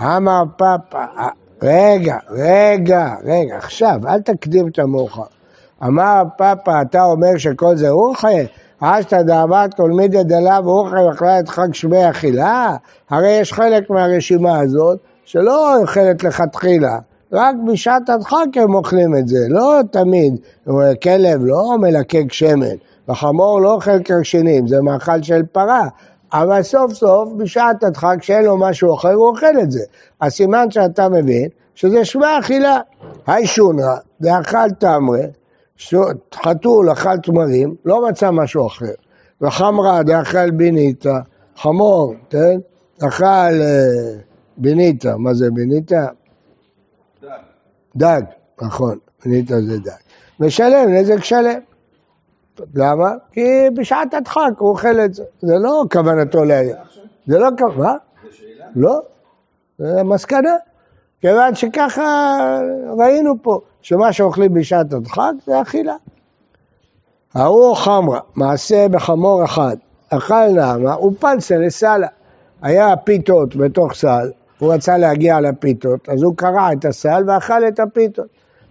אמר 0.00 0.42
פאפה, 0.56 1.04
רגע, 1.62 2.16
רגע, 2.30 3.14
רגע, 3.24 3.56
עכשיו, 3.56 4.00
אל 4.08 4.20
תקדים 4.20 4.68
את 4.68 4.78
המאוחר. 4.78 5.22
אמר 5.84 6.22
פאפה, 6.38 6.82
אתה 6.82 7.02
אומר 7.02 7.36
שכל 7.36 7.76
זה 7.76 7.88
אורחי? 7.88 8.46
אשתא 8.80 9.22
דאבת 9.22 9.74
כל 9.74 9.90
מידי 9.90 10.24
דלה 10.24 10.60
ואורחי 10.64 10.96
ואכלה 10.96 11.40
את 11.40 11.48
חג 11.48 11.74
שמי 11.74 12.10
אכילה? 12.10 12.76
הרי 13.10 13.30
יש 13.30 13.52
חלק 13.52 13.90
מהרשימה 13.90 14.58
הזאת 14.58 14.98
שלא 15.28 15.80
אוכלת 15.80 16.24
לכתחילה, 16.24 16.98
רק 17.32 17.54
בשעת 17.66 18.08
הדחק 18.08 18.46
הם 18.54 18.74
אוכלים 18.74 19.16
את 19.16 19.28
זה, 19.28 19.38
לא 19.48 19.80
תמיד. 19.90 20.40
כלב 21.02 21.40
לא 21.44 21.78
מלקק 21.78 22.32
שמן, 22.32 22.76
וחמור 23.08 23.60
לא 23.60 23.72
אוכל 23.72 24.02
קרשנים, 24.02 24.68
זה 24.68 24.80
מאכל 24.82 25.22
של 25.22 25.42
פרה. 25.52 25.88
אבל 26.32 26.62
סוף 26.62 26.92
סוף, 26.92 27.28
בשעת 27.36 27.84
הדחק, 27.84 28.16
כשאין 28.20 28.44
לו 28.44 28.56
משהו 28.56 28.94
אחר, 28.94 29.12
הוא 29.12 29.28
אוכל 29.28 29.60
את 29.62 29.70
זה. 29.70 29.84
הסימן 30.20 30.70
שאתה 30.70 31.08
מבין, 31.08 31.48
שזה 31.74 32.04
שמע 32.04 32.38
אכילה. 32.38 32.80
היי 33.26 33.46
שונרא, 33.46 33.96
דאכל 34.20 34.70
תמרה, 34.78 35.24
חתול 36.34 36.92
אכל 36.92 37.16
תמרים, 37.16 37.74
לא 37.84 38.08
מצא 38.08 38.30
משהו 38.30 38.66
אחר. 38.66 38.92
וחמרה 39.42 40.02
דאכל 40.02 40.50
ביניתא, 40.50 41.18
חמור, 41.56 42.14
כן? 42.30 42.58
אכל 43.02 43.52
ביניתא, 44.58 45.14
מה 45.18 45.34
זה 45.34 45.50
ביניתא? 45.50 46.06
דג. 47.22 47.28
דג, 47.96 48.22
נכון, 48.62 48.98
ביניתא 49.24 49.54
זה 49.60 49.78
דג. 49.78 49.90
משלם 50.40 50.88
נזק 50.88 51.24
שלם. 51.24 51.58
למה? 52.74 53.10
כי 53.32 53.46
בשעת 53.74 54.14
הדחק 54.14 54.50
הוא 54.58 54.70
אוכל 54.70 55.00
את 55.00 55.14
זה. 55.14 55.24
זה 55.40 55.54
לא 55.58 55.84
כוונתו 55.92 56.44
ל... 56.44 56.50
זה 57.26 57.38
לא 57.38 57.48
כוונתו, 57.58 57.80
מה? 57.80 57.96
זה 58.24 58.36
שאלה? 58.36 58.66
לא, 58.76 59.00
זה 59.78 60.02
מסקנה. 60.02 60.54
כיוון 61.20 61.54
שככה 61.54 62.38
ראינו 62.98 63.34
פה, 63.42 63.60
שמה 63.82 64.12
שאוכלים 64.12 64.54
בשעת 64.54 64.92
הדחק 64.92 65.32
זה 65.46 65.62
אכילה. 65.62 65.96
ההוא 67.34 67.74
חמרה, 67.74 68.20
מעשה 68.34 68.88
בחמור 68.88 69.44
אחד, 69.44 69.76
אכל 70.10 70.48
נעמה 70.48 71.00
ופלסה 71.04 71.56
לסלה. 71.56 72.08
היה 72.62 72.96
פיתות 72.96 73.56
בתוך 73.56 73.94
סל, 73.94 74.30
הוא 74.58 74.74
רצה 74.74 74.98
להגיע 74.98 75.40
לפיתות, 75.40 76.08
אז 76.08 76.22
הוא 76.22 76.36
קרע 76.36 76.72
את 76.72 76.84
הסל 76.84 77.22
ואכל 77.26 77.68
את 77.68 77.80
הפיתות. 77.80 78.26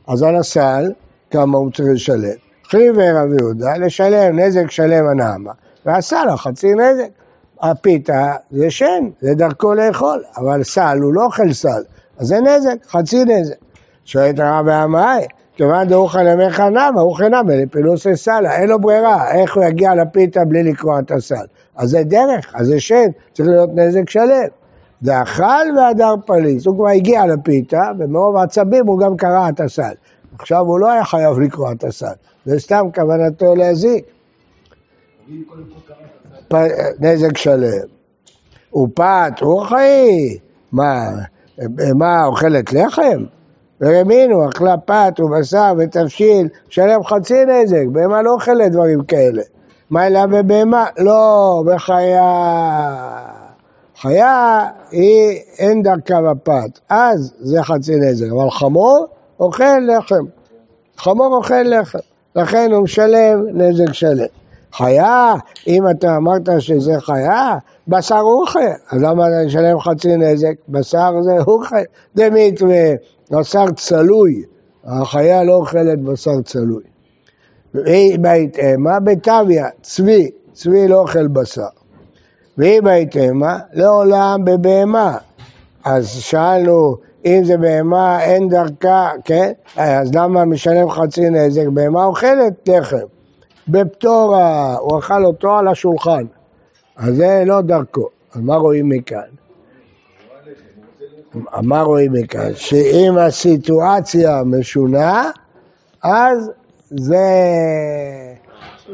אז 0.07 0.23
על 0.23 0.35
הסל, 0.35 0.91
כמה 1.31 1.57
הוא 1.57 1.71
צריך 1.71 1.89
לשלם? 1.93 2.37
חייבי 2.69 3.11
רבי 3.11 3.35
יהודה, 3.39 3.77
לשלם 3.77 4.39
נזק 4.39 4.71
שלם 4.71 5.07
הנעמה, 5.07 5.51
לה 5.85 6.37
חצי 6.37 6.67
נזק. 6.73 7.09
הפיתה 7.61 8.33
זה 8.51 8.71
שן, 8.71 9.09
זה 9.21 9.33
דרכו 9.33 9.73
לאכול, 9.73 10.23
אבל 10.37 10.63
סל 10.63 10.97
הוא 11.01 11.13
לא 11.13 11.25
אוכל 11.25 11.53
סל, 11.53 11.81
אז 12.17 12.27
זה 12.27 12.39
נזק, 12.39 12.85
חצי 12.89 13.23
נזק. 13.25 13.55
שואלת 14.05 14.39
הרב 14.39 14.67
עמאי, 14.67 15.25
כיוון 15.55 15.87
דאוכל 15.87 16.27
ימיך 16.27 16.59
נמה, 16.59 17.01
הוא 17.01 17.15
חינם 17.15 17.49
לפילוסי 17.49 18.15
סלה, 18.15 18.55
אין 18.55 18.69
לו 18.69 18.79
ברירה, 18.79 19.31
איך 19.31 19.55
הוא 19.55 19.63
יגיע 19.63 19.95
לפיתה 19.95 20.45
בלי 20.45 20.63
לקרוע 20.63 20.99
את 20.99 21.11
הסל? 21.11 21.45
אז 21.75 21.89
זה 21.89 22.03
דרך, 22.03 22.53
אז 22.55 22.67
זה 22.67 22.79
שן, 22.79 23.07
צריך 23.33 23.49
להיות 23.49 23.69
נזק 23.73 24.09
שלם. 24.09 24.47
דאכל 25.03 25.65
והדר 25.77 26.13
פליס, 26.25 26.67
הוא 26.67 26.75
כבר 26.75 26.87
הגיע 26.87 27.25
לפיתה, 27.25 27.91
ומרוב 27.99 28.35
עצבים 28.35 28.87
הוא 28.87 28.99
גם 28.99 29.17
קרע 29.17 29.49
את 29.49 29.59
הסל. 29.59 29.93
עכשיו 30.39 30.59
הוא 30.59 30.79
לא 30.79 30.91
היה 30.91 31.03
חייב 31.05 31.39
לקרוע 31.39 31.71
את 31.71 31.83
הסל, 31.83 32.13
זה 32.45 32.59
סתם 32.59 32.85
כוונתו 32.95 33.55
להזיק. 33.55 34.05
פ- 36.47 36.55
נזק 36.99 37.37
שלם. 37.37 37.87
ופת, 38.75 39.41
רוחי, 39.41 40.37
מה, 40.71 41.09
מה, 41.95 42.25
אוכלת 42.25 42.73
לחם? 42.73 43.23
ורמינו, 43.81 44.49
אכלה 44.49 44.77
פת 44.77 45.19
ובשר 45.19 45.73
ותבשיל, 45.77 46.47
שלם 46.69 47.03
חצי 47.03 47.45
נזק, 47.45 47.85
בהמה 47.91 48.21
לא 48.21 48.31
אוכלת 48.31 48.71
דברים 48.71 49.03
כאלה. 49.03 49.41
מה 49.89 50.07
אלא 50.07 50.25
בבהמה? 50.25 50.85
לא, 50.97 51.63
בחיה. 51.65 53.36
חיה 54.01 54.65
היא 54.91 55.39
אין 55.57 55.83
דרכה 55.83 56.21
בפת, 56.21 56.79
אז 56.89 57.33
זה 57.39 57.63
חצי 57.63 57.95
נזק, 57.95 58.25
אבל 58.31 58.49
חמור 58.49 59.07
אוכל 59.39 59.79
לחם. 59.79 60.25
חמור 60.97 61.35
אוכל 61.35 61.61
לחם, 61.63 61.99
לכן 62.35 62.71
הוא 62.71 62.83
משלם 62.83 63.45
נזק 63.53 63.93
שלם. 63.93 64.25
חיה, 64.73 65.33
אם 65.67 65.89
אתה 65.89 66.15
אמרת 66.15 66.49
שזה 66.59 66.93
חיה, 66.99 67.57
בשר 67.87 68.21
אוכל, 68.21 68.59
אז 68.91 69.01
למה 69.01 69.27
אתה 69.27 69.45
משלם 69.45 69.79
חצי 69.79 70.15
נזק? 70.15 70.53
בשר 70.69 71.11
זה 71.21 71.37
אוכל. 71.47 71.75
דמית 72.15 72.61
ובשר 72.61 73.65
צלוי, 73.75 74.43
החיה 74.85 75.43
לא 75.43 75.53
אוכלת 75.53 76.01
בשר 76.01 76.41
צלוי. 76.41 76.83
בהתאמה 78.19 78.99
בטביה, 78.99 79.67
צבי, 79.81 80.29
צבי 80.53 80.87
לא 80.87 80.99
אוכל 80.99 81.27
בשר. 81.27 81.76
והיא 82.57 82.81
בהתאמה 82.81 83.59
לעולם 83.73 84.45
בבהמה. 84.45 85.17
אז 85.85 86.07
שאלנו, 86.09 86.95
אם 87.25 87.41
זה 87.43 87.57
בהמה 87.57 88.23
אין 88.23 88.49
דרכה, 88.49 89.11
כן? 89.25 89.51
אז 89.77 90.15
למה 90.15 90.45
משלם 90.45 90.89
חצי 90.89 91.29
נזק? 91.29 91.67
בהמה 91.67 92.05
אוכלת 92.05 92.69
לחם. 92.69 93.05
בפטורה, 93.67 94.75
הוא 94.77 94.99
אכל 94.99 95.25
אותו 95.25 95.57
על 95.57 95.67
השולחן. 95.67 96.25
אז 96.97 97.15
זה 97.15 97.43
לא 97.45 97.61
דרכו. 97.61 98.09
אז 98.33 98.41
מה 98.41 98.55
רואים 98.55 98.89
מכאן? 98.89 99.21
מה 101.61 101.81
רואים 101.81 102.13
מכאן? 102.13 102.55
שאם 102.55 103.17
הסיטואציה 103.17 104.43
משונה, 104.45 105.31
אז 106.03 106.51
זה, 106.89 107.25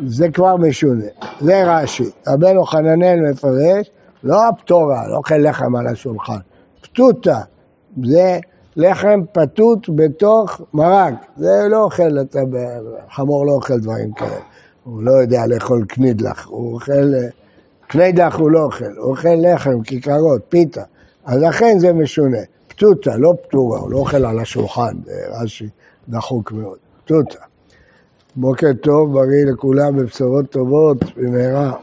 זה 0.07 0.29
כבר 0.29 0.57
משונה. 0.57 1.05
זה 1.41 1.63
רש"י. 1.65 2.09
רבנו 2.27 2.65
חננאל 2.65 3.19
מפרש, 3.31 3.91
לא 4.23 4.47
הפטורה, 4.47 5.07
לא 5.07 5.15
אוכל 5.15 5.37
לחם 5.37 5.75
על 5.75 5.87
השולחן. 5.87 6.37
פתותה, 6.81 7.39
זה 8.03 8.39
לחם 8.75 9.21
פתות 9.31 9.89
בתוך 9.95 10.61
מרק. 10.73 11.13
זה 11.37 11.67
לא 11.69 11.83
אוכל, 11.83 12.21
אתה, 12.21 12.39
חמור 13.09 13.45
לא 13.45 13.51
אוכל 13.51 13.79
דברים 13.79 14.13
כאלה. 14.13 14.39
הוא 14.83 15.03
לא 15.03 15.11
יודע 15.11 15.45
לאכול 15.47 15.85
קנידלח, 15.85 16.47
הוא 16.47 16.73
אוכל, 16.73 17.13
קנידלח 17.87 18.35
הוא 18.35 18.51
לא 18.51 18.63
אוכל, 18.63 18.85
הוא 18.97 19.11
אוכל 19.11 19.35
לחם, 19.41 19.83
כיכרות, 19.83 20.41
פיתה. 20.49 20.83
אז 21.25 21.41
לכן 21.41 21.79
זה 21.79 21.93
משונה. 21.93 22.37
פתותה, 22.67 23.17
לא 23.17 23.33
פטורה, 23.47 23.79
הוא 23.79 23.91
לא 23.91 23.97
אוכל 23.97 24.25
על 24.25 24.39
השולחן, 24.39 24.93
רש"י 25.41 25.69
דחוק 26.09 26.51
מאוד. 26.51 26.77
פתותה. 27.05 27.52
בוקר 28.35 28.73
טוב, 28.81 29.13
בריא 29.13 29.45
לכולם, 29.53 29.97
בבשורות 29.97 30.51
טובות, 30.51 30.97
במהרה. 31.17 31.73